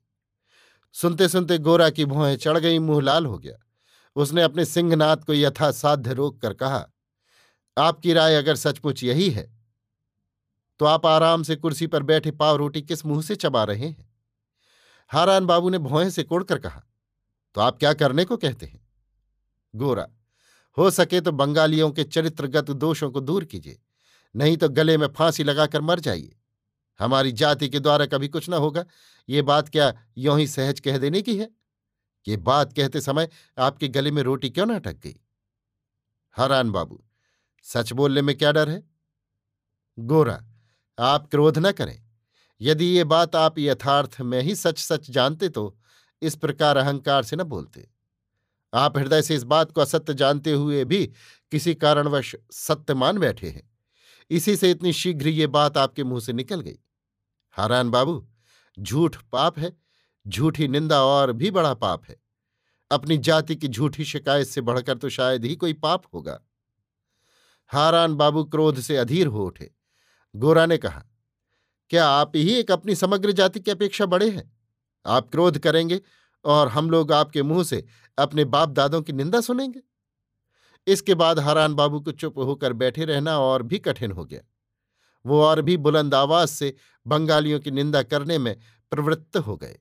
सुनते 0.95 1.29
सुनते 1.29 1.59
गोरा 1.59 1.89
की 1.91 2.05
भौहें 2.05 2.37
चढ़ 2.37 2.59
गई, 2.59 2.79
मुँह 2.79 3.03
लाल 3.03 3.27
हो 3.27 3.39
गया। 3.39 3.57
उसने 4.17 4.43
अपने 4.43 4.65
सिंहनाथ 4.65 5.17
को 5.17 5.35
यथासाध्य 5.35 6.15
रोक 6.15 6.41
कर 6.41 6.55
कहा, 6.55 6.87
आपकी 7.77 8.13
राय 8.13 8.35
अगर 8.35 8.57
सचमुच 8.57 9.03
यही 9.05 9.29
है 9.31 9.51
तो 10.83 10.87
आप 10.87 11.05
आराम 11.07 11.43
से 11.43 11.55
कुर्सी 11.57 11.87
पर 11.87 12.03
बैठे 12.03 12.31
पाव 12.31 12.57
रोटी 12.57 12.81
किस 12.83 13.05
मुँह 13.07 13.23
से 13.23 13.35
चबा 13.37 13.63
रहे 13.65 13.89
हैं? 13.89 14.09
हारान 15.11 15.47
बाबू 15.47 15.71
ने 15.71 15.79
भौहें 15.79 16.11
से 16.11 16.23
कोड़कर 16.23 16.59
कहा 16.59 16.83
तो 17.55 17.61
आप 17.61 17.79
क्या 17.79 17.93
करने 17.95 18.25
को 18.25 18.37
कहते 18.37 18.67
हैं? 18.67 18.81
गोरा, 19.75 20.09
हो 20.77 20.91
सके 20.91 21.21
तो 21.21 21.33
बंगालियों 21.33 21.91
के 21.91 22.05
चरित्रगत 22.05 22.71
दोषों 22.71 23.11
को 23.11 23.21
दूर 23.21 23.45
कीजिए, 23.45 23.81
नहीं 24.35 24.57
तो 24.57 24.69
गले 24.69 24.99
में 24.99 25.07
फांसी 25.09 25.45
लगाकर 25.45 25.81
मर 25.81 26.01
जाइए। 26.01 26.37
हमारी 27.01 27.33
जाति 27.33 27.69
के 27.69 27.81
द्वारा 27.81 28.07
कभी 28.07 28.29
कुछ 28.29 28.51
न 28.51 28.55
होगा। 28.55 28.85
ये 29.29 29.43
बात 29.43 29.69
क्या 29.69 29.93
यों 30.19 30.39
ही 30.39 30.47
सहज 30.49 30.81
कह 30.81 30.99
देने 30.99 31.23
की 31.23 31.39
है? 31.39 31.51
ये 32.27 32.37
बात 32.37 32.73
कहते 32.73 33.01
समय 33.01 33.29
आपके 33.59 33.89
गले 33.89 34.11
में 34.11 34.23
रोटी 34.23 34.51
क्यों 34.51 34.67
ना 34.67 34.75
अटक 34.75 34.97
गई? 34.97 35.21
हरान 36.37 36.71
बाबू, 36.71 37.05
सच 37.63 37.93
बोलने 37.93 38.23
में 38.23 38.39
क्या 38.39 38.53
डर 38.53 38.69
है? 38.69 38.83
गोरा 39.99 40.43
आप 40.99 41.27
क्रोध 41.31 41.59
न 41.59 41.73
करें। 41.73 41.99
यदि 42.61 42.85
ये 42.85 43.05
बात 43.05 43.37
आप 43.37 43.59
यथार्थ 43.59 44.21
में 44.21 44.41
ही 44.43 44.55
सच 44.55 44.79
सच 44.79 45.11
जानते 45.11 45.49
तो 45.49 45.77
इस 46.23 46.35
प्रकार 46.37 46.77
अहंकार 46.77 47.23
से 47.23 47.37
न 47.37 47.43
बोलते। 47.43 47.89
आप 48.75 48.99
हृदय 48.99 49.23
से 49.23 49.35
इस 49.35 49.43
बात 49.43 49.73
को 49.73 49.81
असत्य 49.81 50.15
जानते 50.15 50.53
हुए 50.53 50.85
भी 50.85 51.07
किसी 51.51 51.75
कारणवश 51.75 52.37
सत्य 52.51 52.95
मान 52.95 53.19
बैठे 53.19 53.49
हैं। 53.49 53.71
इसी 54.31 54.57
से 54.57 54.71
इतनी 54.71 54.93
शीघ्र 54.93 55.29
ये 55.29 55.47
बात 55.47 55.77
आपके 55.77 56.05
मुँह 56.05 56.21
से 56.21 56.33
निकल 56.33 56.61
गई। 56.61 56.79
हारान 57.51 57.91
बाबू, 57.91 58.29
झूठ 58.81 59.17
पाप 59.33 59.59
है, 59.59 59.77
झूठी 60.29 60.69
निंदा 60.69 61.03
और 61.03 61.33
भी 61.33 61.51
बड़ा 61.51 61.75
पाप 61.75 62.05
है। 62.05 62.17
अपनी 62.91 63.19
जाति 63.19 63.57
की 63.57 63.69
झूठी 63.69 64.05
शिकायत 64.05 64.47
से 64.47 64.61
बढ़कर 64.61 64.99
तो 64.99 65.09
शायद 65.09 65.45
ही 65.45 65.57
कोई 65.57 65.73
पाप 65.73 66.03
होगा। 66.15 66.41
हारान 67.67 68.15
बाबू 68.15 68.45
क्रोध 68.45 68.81
से 68.81 68.97
अधीर 68.97 69.27
हो 69.27 69.47
उठे। 69.47 69.71
गोरा 70.37 70.67
ने 70.67 70.77
कहा, 70.79 71.05
क्या 71.91 72.07
आप 72.07 72.33
ही 72.37 72.55
एक 72.55 72.71
अपनी 72.71 72.95
समग्र 72.95 73.33
जाति 73.33 73.61
की 73.61 73.71
अपेक्षा 73.71 74.07
बड़े 74.07 74.31
हैं? 74.31 74.53
आप 75.07 75.31
क्रोध 75.31 75.59
करेंगे 75.59 76.01
और 76.45 76.69
हम 76.69 76.91
लोग 76.91 77.13
आपके 77.13 77.43
मुँह 77.43 77.65
से 77.65 77.85
अपने 78.19 78.45
बाप 78.45 78.69
दादों 78.69 79.03
की 79.03 79.13
निंदा 79.13 79.41
सुनेंगे। 79.41 79.81
इसके 80.87 81.15
बाद 81.15 81.39
हरान 81.39 81.75
बाबू 81.75 82.01
को 82.01 82.13
चुप 82.13 82.39
होकर 82.39 82.73
बैठे 82.73 83.05
रहना 83.05 83.39
और 83.39 83.63
भी 83.63 83.79
कठिन 83.79 84.13
हो 84.13 84.25
गया। 84.25 84.41
वो 85.27 85.43
और 85.43 85.63
भी 85.63 85.77
बुलंद 85.77 86.15
आवाज़ 86.15 86.51
से 86.51 86.75
बंगालियों 87.07 87.61
की 87.61 87.71
निंदा 87.71 88.03
करने 88.03 88.39
में 88.39 88.57
प्रवृत्त 88.91 89.37
हो 89.37 89.57
गए। 89.57 89.79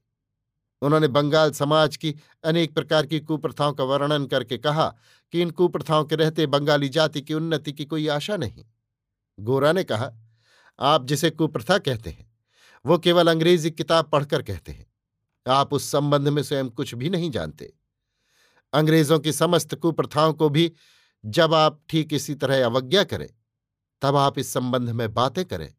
उन्होंने 0.81 1.07
बंगाल 1.07 1.51
समाज 1.51 1.97
की 1.97 2.15
अनेक 2.43 2.73
प्रकार 2.75 3.05
की 3.05 3.19
कुप्रथाओं 3.19 3.73
का 3.73 3.83
वर्णन 3.83 4.25
करके 4.25 4.57
कहा 4.57 4.95
कि 5.31 5.41
इन 5.41 5.49
कुप्रथाओं 5.49 6.05
के 6.05 6.15
रहते 6.15 6.45
बंगाली 6.47 6.89
जाति 6.89 7.21
की 7.21 7.33
उन्नति 7.33 7.73
की 7.73 7.85
कोई 7.85 8.07
आशा 8.07 8.37
नहीं। 8.37 8.65
गोरा 9.39 9.71
ने 9.73 9.83
कहा 9.83 10.11
आप 10.79 11.05
जिसे 11.05 11.29
कुप्रथा 11.29 11.77
कहते 11.77 12.09
हैं, 12.09 12.29
वो 12.85 12.97
केवल 12.97 13.27
अंग्रेज़ी 13.27 13.71
किताब 13.71 14.09
पढ़कर 14.09 14.41
कहते 14.41 14.71
हैं। 14.71 14.85
आप 15.45 15.73
उस 15.73 15.91
संबंध 15.91 16.27
में 16.27 16.41
स्वयं 16.43 16.69
कुछ 16.69 16.93
भी 16.95 17.09
नहीं 17.09 17.29
जानते। 17.31 17.73
अंग्रेज़ों 18.73 19.19
की 19.19 19.31
समस्त 19.31 19.75
कुप्रथाओं 19.75 20.33
को 20.33 20.49
भी 20.49 20.71
जब 21.25 21.53
आप 21.53 21.81
ठीक 21.89 22.13
इसी 22.13 22.35
तरह 22.35 22.65
अवज्ञा 22.65 23.03
करें, 23.03 23.29
तब 24.01 24.15
आप 24.15 24.39
इस 24.39 24.53
संबंध 24.53 24.89
में 24.89 25.13
बातें 25.13 25.45
करें। 25.45 25.73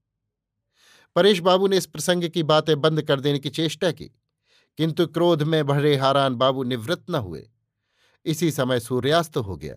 परेश 1.17 1.39
बाबू 1.39 1.69
ने 1.69 1.77
इस 1.77 1.87
प्रसंग 1.87 2.29
की 2.29 2.43
बातें 2.43 2.81
बंद 2.81 3.03
कर 3.03 3.21
देने 3.21 3.39
की 3.39 3.51
चेष्टा 3.51 3.91
की, 3.91 4.05
किंतु 4.79 5.07
क्रोध 5.07 5.43
में 5.43 5.65
भरे 5.67 5.97
हारान 5.97 6.35
बाबू 6.35 6.63
निवृत्त 6.63 7.11
न 7.11 7.15
हुए। 7.15 7.49
इसी 8.27 8.51
समय 8.51 8.81
सूर्यास्त 8.81 9.37
हो 9.37 9.57
गया। 9.57 9.75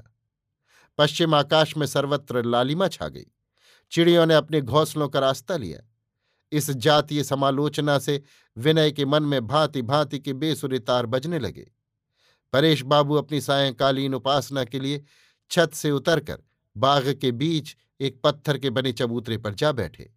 पश्चिम 0.98 1.36
आकाश 1.36 1.78
में 1.78 1.88
सर्वत्र 1.88 2.44
लालिमा 2.44 2.88
छा 2.88 3.08
गई। 3.08 3.26
चिड़ियों 3.96 4.26
ने 4.26 4.34
अपने 4.34 4.62
घोंसलों 4.62 5.10
का 5.10 5.20
रास्ता 5.20 5.58
लिया। 5.58 5.80
इस 6.52 6.72
जातीय 6.72 7.24
समालोचना 7.24 8.00
से 8.00 8.24
विनय 8.58 8.92
के 8.92 9.06
मन 9.06 9.24
में 9.24 9.48
भांति 9.48 9.82
भांति 9.82 10.20
के 10.20 10.34
बेसुरे 10.34 10.80
तार 10.80 11.06
बजने 11.06 11.40
लगे। 11.40 11.72
परेश 12.54 12.82
बाबू 12.82 13.16
अपनी 13.16 13.42
सायंकालीन 13.42 14.14
उपासना 14.14 14.64
के 14.64 14.80
लिए 14.80 15.04
छत 15.52 15.74
से 15.74 15.92
उतरकर 15.92 16.38
बाग 16.78 17.14
के 17.22 17.32
बीच 17.32 17.78
एक 18.02 18.22
पत्थर 18.24 18.58
के 18.58 18.70
बने 18.70 18.94
चबूतरे 18.94 19.38
पर 19.38 19.54
जा 19.54 19.72
बैठे। 19.72 20.14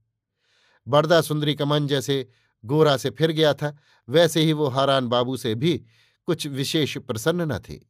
बरदा 0.89 1.21
सुंदरी 1.21 1.55
का 1.55 1.65
मन 1.65 1.87
जैसे 1.87 2.29
गोरा 2.65 2.97
से 2.97 3.11
फिर 3.11 3.31
गया 3.31 3.55
था, 3.55 3.77
वैसे 4.09 4.41
ही 4.41 4.53
वो 4.53 4.69
हारान 4.69 5.09
बाबू 5.09 5.37
से 5.37 5.55
भी 5.55 5.85
कुछ 6.27 6.47
विशेष 6.47 6.99
प्रसन्न 6.99 7.53
न 7.53 7.59
थे। 7.59 7.81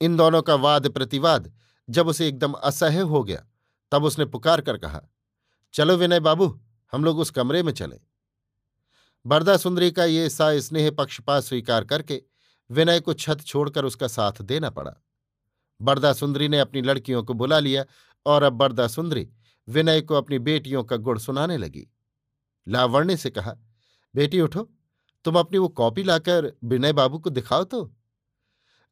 इन 0.00 0.16
दोनों 0.16 0.42
का 0.42 0.54
वाद 0.54 0.88
प्रतिवाद 0.88 1.52
जब 1.90 2.08
उसे 2.08 2.28
एकदम 2.28 2.52
असह्य 2.52 3.00
हो 3.00 3.24
गया 3.24 3.46
तब 3.90 4.04
उसने 4.04 4.24
पुकार 4.24 4.60
कर 4.60 4.76
कहा, 4.78 5.00
चलो 5.74 5.96
विनय 5.96 6.20
बाबू, 6.20 6.60
हम 6.92 7.04
लोग 7.04 7.18
उस 7.18 7.30
कमरे 7.30 7.62
में 7.62 7.72
चले। 7.72 8.00
बरदा 9.26 9.56
सुंदरी 9.56 9.90
का 9.90 10.04
ये 10.04 10.30
सा 10.30 10.58
स्नेह 10.60 10.90
पक्षपात 10.90 11.42
स्वीकार 11.42 11.84
करके 11.84 12.22
विनय 12.70 13.00
को 13.00 13.14
छत 13.14 13.40
छोड़कर 13.40 13.84
उसका 13.84 14.06
साथ 14.06 14.42
देना 14.42 14.70
पड़ा। 14.70 14.92
बरदा 15.80 16.12
सुंदरी 16.12 16.48
ने 16.48 16.58
अपनी 16.58 16.82
लड़कियों 16.82 17.22
को 17.22 17.34
बुला 17.34 17.58
लिया 17.58 17.84
और 18.26 18.42
अब 18.42 18.52
बरदा 18.52 18.86
सुंदरी 18.88 19.28
विनय 19.68 20.00
को 20.00 20.14
अपनी 20.14 20.38
बेटियों 20.38 20.84
का 20.84 20.96
गुड़ 20.96 21.18
सुनाने 21.18 21.56
लगी। 21.56 21.86
लावण्य 22.68 23.16
से 23.16 23.30
कहा, 23.30 23.56
बेटी 24.14 24.40
उठो, 24.40 24.70
तुम 25.24 25.38
अपनी 25.38 25.58
वो 25.58 25.68
कॉपी 25.68 26.02
लाकर 26.02 26.52
विनय 26.64 26.92
बाबू 26.92 27.18
को 27.18 27.30
दिखाओ 27.30 27.64
तो। 27.64 27.94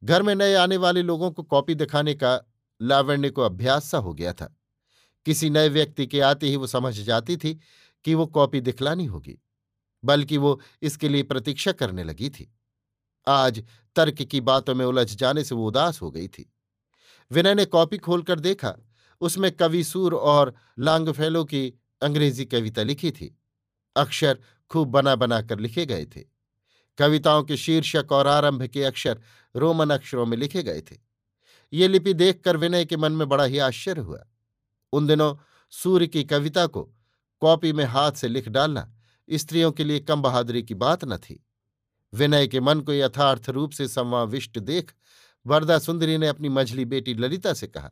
घर 0.03 0.23
में 0.23 0.35
नए 0.35 0.53
आने 0.55 0.77
वाले 0.77 1.01
लोगों 1.01 1.31
को 1.31 1.43
कॉपी 1.43 1.75
दिखाने 1.75 2.13
का 2.13 2.41
लावण्य 2.81 3.29
को 3.29 3.41
अभ्यास 3.41 3.85
सा 3.85 3.97
हो 3.97 4.13
गया 4.13 4.33
था। 4.33 4.55
किसी 5.25 5.49
नए 5.49 5.69
व्यक्ति 5.69 6.07
के 6.07 6.19
आते 6.21 6.47
ही 6.47 6.55
वो 6.55 6.67
समझ 6.67 6.93
जाती 6.93 7.37
थी 7.37 7.59
कि 8.05 8.13
वो 8.13 8.25
कॉपी 8.25 8.61
दिखलानी 8.61 9.05
होगी, 9.05 9.37
बल्कि 10.03 10.37
वो 10.37 10.59
इसके 10.81 11.09
लिए 11.09 11.23
प्रतीक्षा 11.23 11.71
करने 11.71 12.03
लगी 12.03 12.29
थी। 12.29 12.51
आज 13.27 13.63
तर्क 13.95 14.21
की 14.21 14.41
बातों 14.41 14.75
में 14.75 14.85
उलझ 14.85 15.15
जाने 15.15 15.43
से 15.43 15.55
वो 15.55 15.67
उदास 15.67 16.01
हो 16.01 16.11
गई 16.11 16.27
थी। 16.27 16.53
विनय 17.31 17.55
ने 17.55 17.65
कॉपी 17.65 17.97
खोलकर 17.97 18.39
देखा, 18.39 18.75
उसमें 19.21 19.51
कविसूर 19.51 20.15
और 20.15 20.53
लांगफेलो 20.79 21.43
की 21.43 21.73
अंग्रेज़ी 22.01 22.45
कविता 22.45 22.83
लिखी 22.83 23.11
थी। 23.11 23.37
अक्षर 23.95 24.39
खूब 24.69 24.87
बना 24.87 25.15
बनाकर 25.15 25.59
लिखे 25.59 25.85
गए 25.85 26.05
थे। 26.05 26.21
कविताओं 26.97 27.43
के 27.43 27.57
शीर्षक 27.57 28.11
और 28.11 28.27
आरंभ 28.27 28.63
के 28.63 28.83
अक्षर 28.83 29.21
रोमन 29.55 29.89
अक्षरों 29.89 30.25
में 30.25 30.37
लिखे 30.37 30.63
गए 30.63 30.81
थे। 30.81 30.97
ये 31.73 31.87
लिपि 31.87 32.13
देखकर 32.13 32.57
विनय 32.57 32.85
के 32.85 32.97
मन 32.97 33.11
में 33.11 33.27
बड़ा 33.29 33.43
ही 33.43 33.57
आश्चर्य 33.57 34.01
हुआ। 34.01 34.23
उन 34.93 35.07
दिनों 35.07 35.35
सूर्य 35.73 36.07
की 36.07 36.23
कविता 36.23 36.65
को 36.67 36.83
कॉपी 37.41 37.71
में 37.73 37.83
हाथ 37.85 38.11
से 38.11 38.27
लिख 38.27 38.47
डालना 38.49 38.89
स्त्रियों 39.29 39.71
के 39.71 39.83
लिए 39.83 39.99
कम 39.99 40.21
बहादुरी 40.21 40.63
की 40.63 40.73
बात 40.75 41.05
न 41.05 41.17
थी। 41.17 41.43
विनय 42.13 42.47
के 42.47 42.59
मन 42.59 42.81
को 42.81 42.93
यथार्थ 42.93 43.49
रूप 43.49 43.71
से 43.71 43.87
समाविष्ट 43.87 44.59
देख 44.59 44.93
वरदा 45.45 45.77
सुंदरी 45.79 46.17
ने 46.17 46.27
अपनी 46.27 46.49
मझली 46.49 46.85
बेटी 46.85 47.13
ललिता 47.13 47.53
से 47.53 47.67
कहा, 47.67 47.91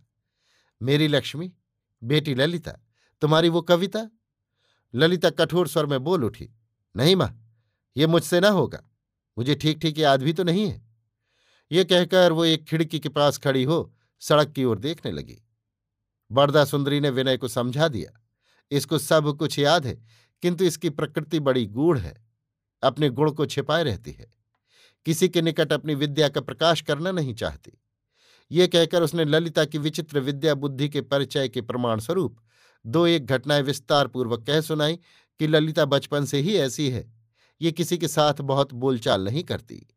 मेरी 0.81 1.07
लक्ष्मी, 1.07 1.51
बेटी 2.01 2.35
ललिता, 2.35 2.71
तुम्हारी 3.21 3.49
वो 3.49 3.61
कविता? 3.61 4.07
ललिता 4.93 5.29
कठोर 5.29 5.67
स्वर 5.67 5.85
में 5.85 6.03
बोल 6.03 6.23
उठी, 6.23 6.49
नहीं 6.95 7.15
माँ, 7.15 7.37
ये 7.95 8.07
मुझसे 8.07 8.39
ना 8.39 8.49
होगा, 8.49 8.83
मुझे 9.37 9.55
ठीक 9.55 9.81
ठीक 9.81 9.99
याद 9.99 10.23
भी 10.23 10.33
तो 10.33 10.43
नहीं 10.43 10.67
है। 10.67 10.81
ये 11.71 11.83
कहकर 11.83 12.31
वो 12.31 12.45
एक 12.45 12.65
खिड़की 12.65 12.99
के 12.99 13.09
पास 13.09 13.37
खड़ी 13.37 13.63
हो 13.63 13.93
सड़क 14.21 14.51
की 14.51 14.63
ओर 14.63 14.79
देखने 14.79 15.11
लगी। 15.11 15.41
बरदा 16.31 16.65
सुंदरी 16.65 16.99
ने 16.99 17.09
विनय 17.09 17.37
को 17.37 17.47
समझा 17.47 17.87
दिया। 17.87 18.21
इसको 18.71 18.97
सब 18.97 19.37
कुछ 19.37 19.59
याद 19.59 19.87
है, 19.87 20.03
किंतु 20.41 20.65
इसकी 20.65 20.89
प्रकृति 20.89 21.39
बड़ी 21.39 21.65
गूढ़ 21.65 21.97
है। 21.97 22.25
अपने 22.83 23.09
गुण 23.09 23.31
को 23.31 23.45
छिपाए 23.45 23.83
रहती 23.83 24.11
है। 24.11 24.31
किसी 25.05 25.29
के 25.29 25.41
निकट 25.41 25.73
अपनी 25.73 25.95
विद्या 25.95 26.29
का 26.29 26.41
प्रकाश 26.41 26.81
करना 26.81 27.11
नहीं 27.11 27.33
चाहती। 27.33 27.81
ये 28.51 28.67
कहकर 28.67 29.03
उसने 29.03 29.25
ललिता 29.25 29.65
की 29.65 29.77
विचित्र 29.77 30.19
विद्या 30.19 30.55
बुद्धि 30.55 30.89
के 30.89 31.01
परिचय 31.01 31.49
के 31.49 31.61
प्रमाण 31.61 31.99
स्वरूप 31.99 32.39
दो 32.85 33.07
एक 33.07 33.25
घटनाएँ 33.25 33.61
विस्तार 33.61 34.07
पूर्वक 34.07 34.47
कह 34.47 34.61
सुनाई 34.61 34.95
कि 35.39 35.47
ललिता 35.47 35.85
बचपन 35.85 36.25
से 36.25 36.39
ही 36.39 36.55
ऐसी 36.55 36.89
है। 36.89 37.13
ये 37.61 37.71
किसी 37.71 37.97
के 37.97 38.07
साथ 38.07 38.33
बहुत 38.33 38.73
बोलचाल 38.73 39.23
नहीं 39.23 39.43
करती। 39.43 39.87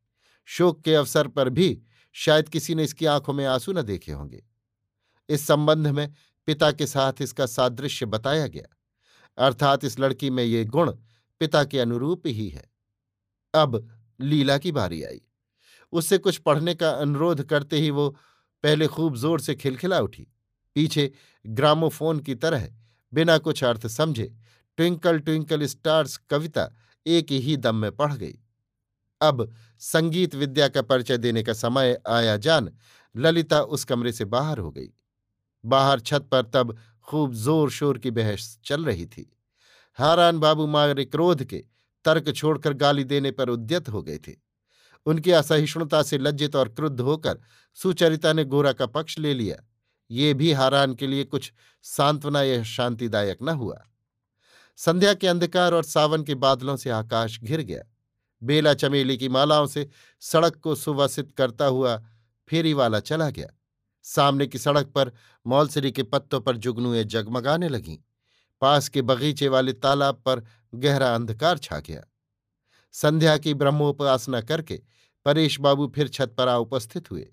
शोक 0.44 0.80
के 0.80 0.94
अवसर 0.94 1.28
पर 1.28 1.48
भी 1.48 1.82
शायद 2.12 2.48
किसी 2.48 2.74
ने 2.74 2.84
इसकी 2.84 3.06
आँखों 3.06 3.32
में 3.32 3.44
आँसू 3.44 3.72
न 3.72 3.82
देखे 3.82 4.12
होंगे। 4.12 4.44
इस 5.28 5.46
संबंध 5.46 5.86
में 5.86 6.08
पिता 6.48 6.70
के 6.72 6.86
साथ 6.86 7.22
इसका 7.22 7.46
सादृश्य 7.46 8.06
बताया 8.06 8.46
गया। 8.46 8.68
अर्थात 9.38 9.84
इस 9.84 9.98
लड़की 10.00 10.30
में 10.30 10.42
ये 10.44 10.64
गुण 10.64 10.90
पिता 11.40 11.64
के 11.64 11.78
अनुरूप 11.78 12.26
ही 12.26 12.48
है। 12.48 12.64
अब 13.54 13.88
लीला 14.20 14.58
की 14.58 14.72
बारी 14.72 15.02
आई। 15.02 15.20
उससे 15.92 16.18
कुछ 16.18 16.36
पढ़ने 16.38 16.74
का 16.74 16.90
अनुरोध 16.90 17.42
करते 17.42 17.78
ही 17.78 17.90
वो 17.90 18.08
पहले 18.64 18.86
खूब 18.86 19.16
ज़ोर 19.16 19.40
से 19.40 19.54
खिलखिला 19.54 20.00
उठी। 20.00 20.26
पीछे 20.76 21.10
ग्रामोफोन 21.44 22.20
की 22.20 22.34
तरह 22.34 22.68
बिना 23.12 23.36
कुछ 23.38 23.62
अर्थ 23.64 23.86
समझे 23.86 24.32
ट्विंकल 24.78 25.18
ट्विंकल 25.18 25.66
स्टार्स 25.66 26.16
कविता 26.30 26.68
एक 27.06 27.32
ही 27.32 27.56
दम 27.56 27.76
में 27.76 27.90
पढ़ 27.92 28.12
गई। 28.12 28.38
अब 29.20 29.52
संगीत 29.80 30.34
विद्या 30.34 30.68
का 30.68 30.82
परिचय 30.82 31.18
देने 31.18 31.42
का 31.42 31.52
समय 31.52 31.96
आया 32.08 32.36
जान 32.36 32.70
ललिता 33.14 33.60
उस 33.62 33.84
कमरे 33.84 34.12
से 34.12 34.24
बाहर 34.26 34.58
हो 34.58 34.70
गई। 34.70 34.88
बाहर 35.64 36.00
छत 36.00 36.28
पर 36.32 36.42
तब 36.44 36.76
खूब 37.02 37.34
ज़ोर 37.34 37.70
शोर 37.70 37.98
की 37.98 38.10
बहस 38.10 38.58
चल 38.64 38.84
रही 38.84 39.06
थी। 39.06 39.30
हारान 39.98 40.38
बाबू 40.38 40.66
मारे 40.66 41.04
क्रोध 41.04 41.44
के 41.44 41.64
तर्क 42.04 42.30
छोड़कर 42.32 42.72
गाली 42.72 43.04
देने 43.04 43.30
पर 43.30 43.48
उद्यत 43.48 43.88
हो 43.88 44.02
गए 44.02 44.18
थे। 44.18 44.32
उनकी 45.06 45.30
असहिष्णुता 45.30 46.02
से 46.02 46.18
लज्जित 46.18 46.56
और 46.56 46.68
क्रुद्ध 46.68 47.00
होकर 47.00 47.38
सुचरिता 47.78 48.32
ने 48.32 48.44
गोरा 48.44 48.72
का 48.72 48.86
पक्ष 48.86 49.18
ले 49.18 49.34
लिया। 49.34 49.56
ये 50.10 50.34
भी 50.34 50.52
हारान 50.52 50.94
के 50.94 51.06
लिए 51.06 51.24
कुछ 51.24 51.52
सांत्वना 51.82 52.42
या 52.42 52.62
शांतिदायक 52.62 53.38
न 53.42 53.48
हुआ। 53.48 53.80
संध्या 54.76 55.14
के 55.14 55.26
अंधकार 55.26 55.74
और 55.74 55.84
सावन 55.84 56.22
के 56.22 56.34
बादलों 56.34 56.76
से 56.76 56.90
आकाश 56.90 57.38
घिर 57.40 57.60
गया। 57.60 57.82
बेला 58.42 58.74
चमेली 58.74 59.16
की 59.16 59.28
मालाओं 59.28 59.66
से 59.66 59.88
सड़क 60.20 60.56
को 60.56 60.74
सुवासित 60.74 61.32
करता 61.32 61.66
हुआ 61.66 61.96
फेरी 62.48 62.72
वाला 62.74 63.00
चला 63.00 63.30
गया। 63.30 63.48
सामने 64.06 64.46
की 64.46 64.58
सड़क 64.58 64.86
पर 64.86 65.12
मौलसरी 65.46 65.92
के 65.92 66.02
पत्तों 66.02 66.40
पर 66.40 66.56
जुगनुएँ 66.56 67.04
जगमगाने 67.04 67.68
लगीं। 67.68 67.98
पास 68.60 68.88
के 68.88 69.02
बगीचे 69.02 69.48
वाले 69.48 69.72
तालाब 69.72 70.22
पर 70.26 70.44
गहरा 70.74 71.14
अंधकार 71.14 71.58
छा 71.58 71.80
गया। 71.80 72.04
संध्या 72.92 73.38
की 73.38 73.54
ब्रह्मोपासना 73.54 74.40
करके 74.40 74.82
परेश 75.24 75.60
बाबू 75.60 75.92
फिर 75.94 76.08
छत 76.08 76.34
पर 76.38 76.48
आ 76.48 76.56
उपस्थित 76.56 77.10
हुए। 77.10 77.32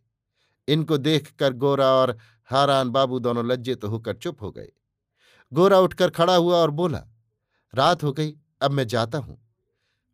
इनको 0.68 0.98
देखकर 0.98 1.54
गोरा 1.54 1.88
और 1.88 2.18
हारान 2.46 2.90
बाबू 2.90 3.20
दोनों 3.20 3.46
लज्जित 3.46 3.84
होकर 3.84 4.14
चुप 4.14 4.42
हो 4.42 4.52
गए। 4.52 4.72
गोरा 5.54 5.80
उठकर 5.80 6.10
खड़ा 6.10 6.36
हुआ 6.36 6.56
और 6.56 6.72
बोला, 6.72 7.04
रात 7.76 8.04
हो 8.04 8.14
गई, 8.14 8.36
अब 8.62 8.72
मैं 8.72 8.88
जाता 8.88 9.18
हूँ। 9.18 9.48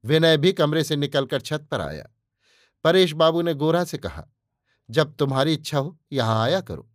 विनय 0.05 0.37
भी 0.37 0.53
कमरे 0.53 0.83
से 0.83 0.95
निकलकर 0.95 1.41
छत 1.41 1.67
पर 1.71 1.81
आया। 1.81 2.09
परेश 2.83 3.11
बाबू 3.11 3.41
ने 3.41 3.53
गोरा 3.53 3.83
से 3.83 3.97
कहा 3.97 4.27
जब 4.89 5.15
तुम्हारी 5.15 5.53
इच्छा 5.53 5.79
हो, 5.79 5.97
यहाँ 6.11 6.43
आया 6.43 6.61
करो। 6.61 6.89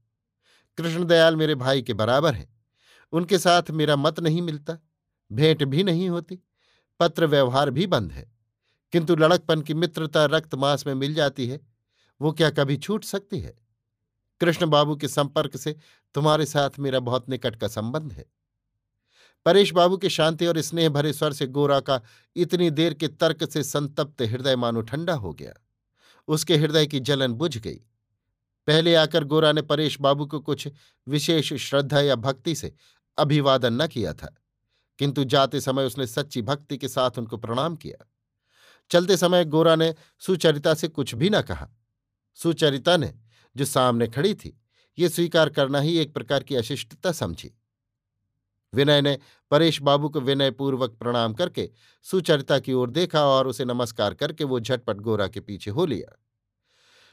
कृष्णदयाल 0.79 1.37
मेरे 1.37 1.55
भाई 1.55 1.83
के 1.83 1.93
बराबर 1.93 2.35
है। 2.35 2.49
उनके 3.13 3.39
साथ 3.39 3.63
मेरा 3.71 3.97
मत 3.97 4.21
नहीं 4.21 4.43
मिलता, 4.43 4.77
भेंट 5.33 5.65
भी 5.65 5.83
नहीं 5.83 6.09
होती, 6.09 6.39
पत्र 7.01 7.27
व्यवहार 7.27 7.71
भी 7.71 7.87
बंद 7.87 8.13
है। 8.13 8.33
किंतु 8.93 9.17
लड़कपन 9.17 9.63
की 9.63 9.75
मित्रता 9.75 10.25
रक्त 10.25 10.55
मांस 10.55 10.87
में 10.87 10.95
मिल 10.95 11.15
जाती 11.15 11.47
है, 11.47 11.61
वो 12.21 12.33
क्या 12.33 12.51
कभी 12.51 12.77
छूट 12.77 13.05
सकती 13.05 13.41
है? 13.41 13.55
कृष्ण 14.41 14.67
बाबू 14.67 14.97
के 14.97 15.09
संपर्क 15.09 15.57
से 15.57 15.77
तुम्हारे 16.15 16.47
साथ 16.47 16.71
मेरा 16.79 17.01
बहुत 17.01 17.29
निकट 17.29 17.57
का 17.57 17.69
संबंध 17.69 18.13
है। 18.13 18.25
परेश 19.45 19.73
बाबू 19.73 19.97
के 19.97 20.11
शांति 20.11 20.47
और 20.47 20.61
स्नेह 20.61 20.89
भरे 20.89 21.13
स्वर 21.13 21.33
से 21.33 21.47
गोरा 21.47 21.81
का 21.81 22.01
इतनी 22.37 22.71
देर 22.71 22.95
के 22.95 23.09
तर्क 23.09 23.51
से 23.51 23.63
संतप्त 23.63 24.23
हृदय 24.23 24.57
मानो 24.57 24.81
ठंडा 24.81 25.15
हो 25.15 25.33
गया। 25.33 25.53
उसके 26.29 26.57
हृदय 26.57 26.87
की 26.87 27.01
जलन 27.01 27.33
बुझ 27.33 27.57
गई। 27.59 27.81
पहले 28.69 28.95
आकर 28.95 29.25
गोरा 29.25 29.53
ने 29.53 29.63
परेश 29.63 30.01
बाबू 30.01 30.27
को 30.27 30.41
कुछ 30.41 30.69
विशेष 31.07 31.53
श्रद्धा 31.53 32.01
या 32.01 32.17
भक्ति 32.17 32.55
से 32.55 32.73
अभिवादन 33.19 33.83
न 33.83 33.87
किया 33.87 34.13
था, 34.13 34.35
किंतु 34.99 35.25
जाते 35.25 35.61
समय 35.61 35.87
उसने 35.87 36.07
सच्ची 36.07 36.43
भक्ति 36.43 36.77
के 36.79 36.89
साथ 36.89 37.19
उनको 37.19 37.37
प्रणाम 37.37 37.77
किया। 37.77 38.07
चलते 38.91 39.17
समय 39.17 39.45
गोरा 39.45 39.75
ने 39.77 39.95
सुचरिता 40.23 40.75
से 40.75 40.89
कुछ 40.89 41.15
भी 41.15 41.31
न 41.31 41.41
कहा। 41.43 41.69
सुचरिता 42.39 42.97
ने 42.97 43.13
जो 43.57 43.65
सामने 43.65 44.07
खड़ी 44.07 44.35
थी, 44.35 44.59
ये 44.99 45.09
स्वीकार 45.09 45.49
करना 45.49 45.81
ही 45.81 45.97
एक 45.99 46.13
प्रकार 46.15 46.43
की 46.43 46.57
अशिष्टता 46.57 47.13
समझी। 47.13 47.51
विनय 48.75 49.01
ने 49.01 49.19
परेश 49.51 49.81
बाबू 49.83 50.09
को 50.09 50.21
विनयपूर्वक 50.21 50.91
प्रणाम 50.91 51.35
करके 51.35 51.69
सुचरिता 52.07 52.59
की 52.59 52.73
ओर 52.73 52.91
देखा 52.91 53.25
और 53.25 53.47
उसे 53.47 53.65
नमस्कार 53.65 54.15
करके 54.15 54.45
वो 54.45 54.61
झटपट 54.61 54.97
गोरा 54.97 55.27
के 55.29 55.41
पीछे 55.41 55.71
हो 55.71 55.87
लिया। 55.87 56.19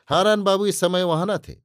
हारान 0.10 0.44
बाबू 0.44 0.66
इस 0.66 0.80
समय 0.80 1.04
वहाँ 1.04 1.26
न 1.30 1.38
थे। 1.38 1.56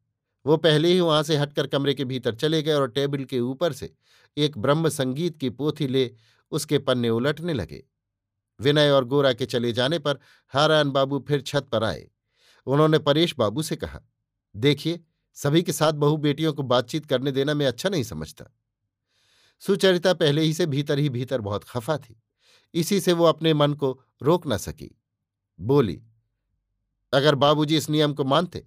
वो 0.47 0.57
पहले 0.57 0.89
ही 0.89 1.01
वहाँ 1.01 1.23
से 1.23 1.37
हटकर 1.37 1.67
कमरे 1.67 1.95
के 1.95 2.05
भीतर 2.05 2.35
चले 2.35 2.63
गए 2.63 2.73
और 2.73 2.91
टेबल 2.91 3.25
के 3.25 3.41
ऊपर 3.41 3.73
से 3.73 3.93
एक 4.37 4.59
ब्रह्म 4.59 4.89
संगीत 4.89 5.37
की 5.37 5.51
पोथी 5.51 5.87
ले 5.87 6.11
उसके 6.53 6.79
पन्ने 6.79 7.11
उलटने 7.11 7.53
लगे। 7.53 7.83
विनय 8.61 8.91
और 8.91 9.05
गोरा 9.05 9.33
के 9.33 9.47
चले 9.47 9.73
जाने 9.73 9.99
पर 9.99 10.19
हारान 10.53 10.91
बाबू 10.91 11.25
फिर 11.29 11.41
छत 11.41 11.69
पर 11.73 11.85
आए। 11.85 12.07
उन्होंने 12.67 12.99
परेश 12.99 13.35
बाबू 13.39 13.63
से 13.63 13.77
कहा, 13.77 14.01
देखिए, 14.55 15.01
सभी 15.37 15.63
के 15.63 15.73
साथ 15.73 15.93
बहु 15.93 16.17
बेटियों 16.17 16.53
को 16.53 16.63
बातचीत 16.63 17.07
करने 17.07 17.33
देना 17.33 17.55
मैं 17.55 17.67
अच्छा 17.67 17.89
नहीं 17.89 18.03
समझता। 18.03 18.45
सुचरिता 19.59 20.15
पहले 20.15 20.43
ही 20.43 20.55
से 20.55 20.67
भीतर 20.67 20.99
ही 20.99 21.09
भीतर 21.09 21.41
बहुत 21.41 21.65
खफा 21.65 21.99
थी। 21.99 22.23
इसी 22.75 23.01
से 23.01 23.13
वो 23.13 23.25
अपने 23.25 23.55
मन 23.55 23.75
को 23.75 24.01
रोक 24.23 24.47
न 24.47 24.57
सकी। 24.57 24.91
बोली, 25.61 26.03
अगर 27.13 27.35
बाबूजी 27.35 27.77
इस 27.77 27.91
नियम 27.91 28.15
को 28.15 28.25
मानते, 28.25 28.67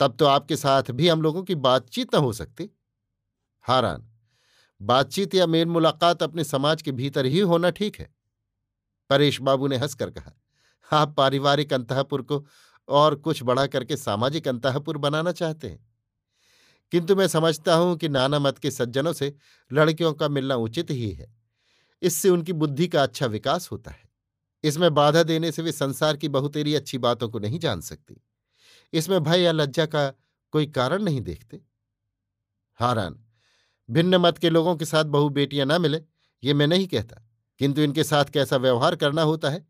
तब 0.00 0.16
तो 0.16 0.26
आपके 0.26 0.56
साथ 0.56 0.90
भी 0.90 1.08
हम 1.08 1.22
लोगों 1.22 1.42
की 1.42 1.54
बातचीत 1.54 2.14
न 2.14 2.18
हो 2.18 2.32
सकती। 2.32 2.70
हारान, 3.60 4.06
बातचीत 4.80 5.34
या 5.34 5.46
मेल 5.46 5.66
मुलाकात 5.66 6.22
अपने 6.22 6.44
समाज 6.44 6.82
के 6.82 6.92
भीतर 6.92 7.26
ही 7.26 7.40
होना 7.40 7.70
ठीक 7.70 7.96
है। 7.96 8.14
परेश 9.10 9.40
बाबू 9.40 9.68
ने 9.68 9.76
हंसकर 9.76 10.10
कहा, 10.10 10.32
आप 10.92 11.14
पारिवारिक 11.16 11.72
अंतपुर 11.72 12.22
को 12.22 12.46
और 12.88 13.14
कुछ 13.14 13.42
बढ़ा 13.42 13.66
करके 13.66 13.96
सामाजिक 13.96 14.48
अंतपुर 14.48 14.98
बनाना 14.98 15.32
चाहते 15.32 15.68
हैं। 15.68 15.89
किंतु 16.92 17.16
मैं 17.16 17.28
समझता 17.28 17.74
हूँ 17.74 17.96
कि 17.96 18.08
नाना 18.08 18.38
मत 18.38 18.58
के 18.58 18.70
सज्जनों 18.70 19.12
से 19.12 19.34
लड़कियों 19.72 20.12
का 20.12 20.28
मिलना 20.28 20.54
उचित 20.54 20.90
ही 20.90 21.10
है। 21.10 21.36
इससे 22.02 22.28
उनकी 22.28 22.52
बुद्धि 22.52 22.88
का 22.88 23.02
अच्छा 23.02 23.26
विकास 23.26 23.70
होता 23.72 23.90
है। 23.90 24.10
इसमें 24.64 24.94
बाधा 24.94 25.22
देने 25.22 25.52
से 25.52 25.62
वे 25.62 25.72
संसार 25.72 26.16
की 26.16 26.28
बहुतेरी 26.28 26.74
अच्छी 26.74 26.98
बातों 26.98 27.28
को 27.28 27.38
नहीं 27.38 27.58
जान 27.58 27.80
सकती। 27.80 28.22
इसमें 28.92 29.22
भय 29.22 29.40
या 29.40 29.52
लज्जा 29.52 29.86
का 29.86 30.12
कोई 30.50 30.66
कारण 30.66 31.02
नहीं 31.02 31.20
देखते। 31.20 31.60
हारान 32.74 33.24
भिन्न 33.90 34.14
मत 34.14 34.38
के 34.38 34.50
लोगों 34.50 34.76
के 34.76 34.84
साथ 34.84 35.04
बहु 35.04 35.28
बेटियाँ 35.28 35.66
ना 35.66 35.78
मिले, 35.78 36.02
ये 36.44 36.54
मैं 36.54 36.66
नहीं 36.66 36.88
कहता। 36.88 37.28
किंतु 37.58 37.80
इनके 37.80 38.04
साथ 38.04 38.24
कैसा 38.24 38.56
व्यवहार 38.56 38.96
करना 38.96 39.22
होता 39.22 39.50
है, 39.50 39.66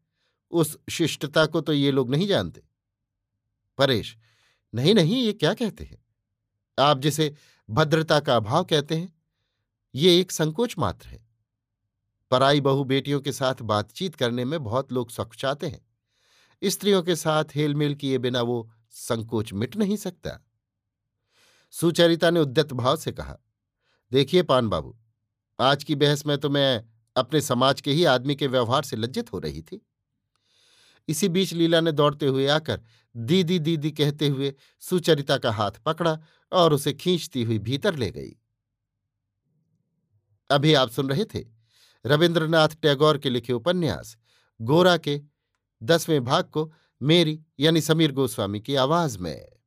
उस 0.51 0.79
शिष्टता 0.91 1.47
को 1.47 1.61
तो 1.61 1.73
ये 1.73 1.91
लोग 1.91 2.11
नहीं 2.11 2.27
जानते। 2.27 2.63
परेश, 3.79 4.17
नहीं 4.75 4.95
नहीं, 4.95 5.23
ये 5.23 5.33
क्या 5.33 5.55
कहते 5.55 5.85
हैं? 5.85 6.00
आप 6.81 6.99
जिसे 6.99 7.35
भद्रता 7.69 8.21
का 8.21 8.37
अभाव 8.37 8.65
कहते 8.65 8.97
हैं, 8.97 9.13
ये 9.95 10.21
एक 10.21 10.33
संकोच 10.33 10.75
मात्र 10.79 11.09
है। 11.09 11.27
पराई 12.31 12.61
बहु 12.61 12.85
बेटियों 12.85 13.21
के 13.21 13.33
साथ 13.33 13.63
बातचीत 13.63 14.15
करने 14.15 14.45
में 14.45 14.63
बहुत 14.65 14.93
लोग 14.93 15.11
चाहते 15.37 15.67
हैं। 15.67 15.87
स्त्रियों 16.63 17.03
के 17.03 17.17
साथ 17.17 17.45
हेलमेल 17.55 17.95
किए 17.95 18.19
बिना 18.19 18.43
वो 18.43 18.71
संकोच 18.91 19.53
मिट 19.53 19.77
नहीं 19.77 19.97
सकता। 19.97 20.47
सुचरिता 21.71 22.31
ने 22.31 22.41
उद्यत 22.41 22.73
भाव 22.73 22.97
से 22.97 23.13
कहा, 23.13 23.37
देखिए 24.13 24.43
पान 24.43 24.69
बाबू, 24.69 24.97
आज 25.59 25.85
की 25.85 25.95
बहस 25.95 26.27
में 26.27 26.39
तो 26.39 26.51
मैं 26.51 26.85
अपने 27.17 27.41
समाज 27.41 27.81
के 27.81 27.93
ही 27.93 28.05
आदमी 28.05 28.35
के 28.35 28.47
व्यवहार 28.47 28.83
से 28.83 28.97
लज्जित 28.97 29.33
हो 29.33 29.39
रही 29.39 29.63
थी। 29.63 29.87
इसी 31.09 31.29
बीच 31.29 31.53
लीला 31.53 31.81
ने 31.81 31.93
दौड़ते 31.93 32.27
हुए 32.27 32.47
आकर 32.47 32.81
दीदी 33.17 33.59
दीदी 33.59 33.91
कहते 33.91 34.29
हुए 34.29 34.55
सुचरिता 34.81 35.39
का 35.39 35.53
हाथ 35.53 35.71
पकड़ा 35.87 36.19
और 36.53 36.73
उसे 36.73 36.93
खींचती 36.93 37.43
हुई 37.43 37.59
भीतर 37.59 37.97
ले 37.97 38.11
गई। 38.11 38.37
अभी 40.51 40.75
आप 40.75 40.91
सुन 40.91 41.09
रहे 41.09 41.25
थे 41.25 41.45
रविन्द्रनाथ 42.07 42.69
टैगोर 42.69 43.19
के 43.19 43.31
लिखे 43.31 43.53
उपन्यास, 43.53 44.17
गोरा 44.61 44.97
के 44.97 45.21
दसवें 45.83 46.25
भाग 46.25 46.45
को 46.45 46.73
मेरी 47.03 47.41
यानी 47.61 47.81
समीर 47.81 48.13
गोस्वामी 48.13 48.61
की 48.61 48.75
आवाज़ 48.75 49.19
में। 49.19 49.60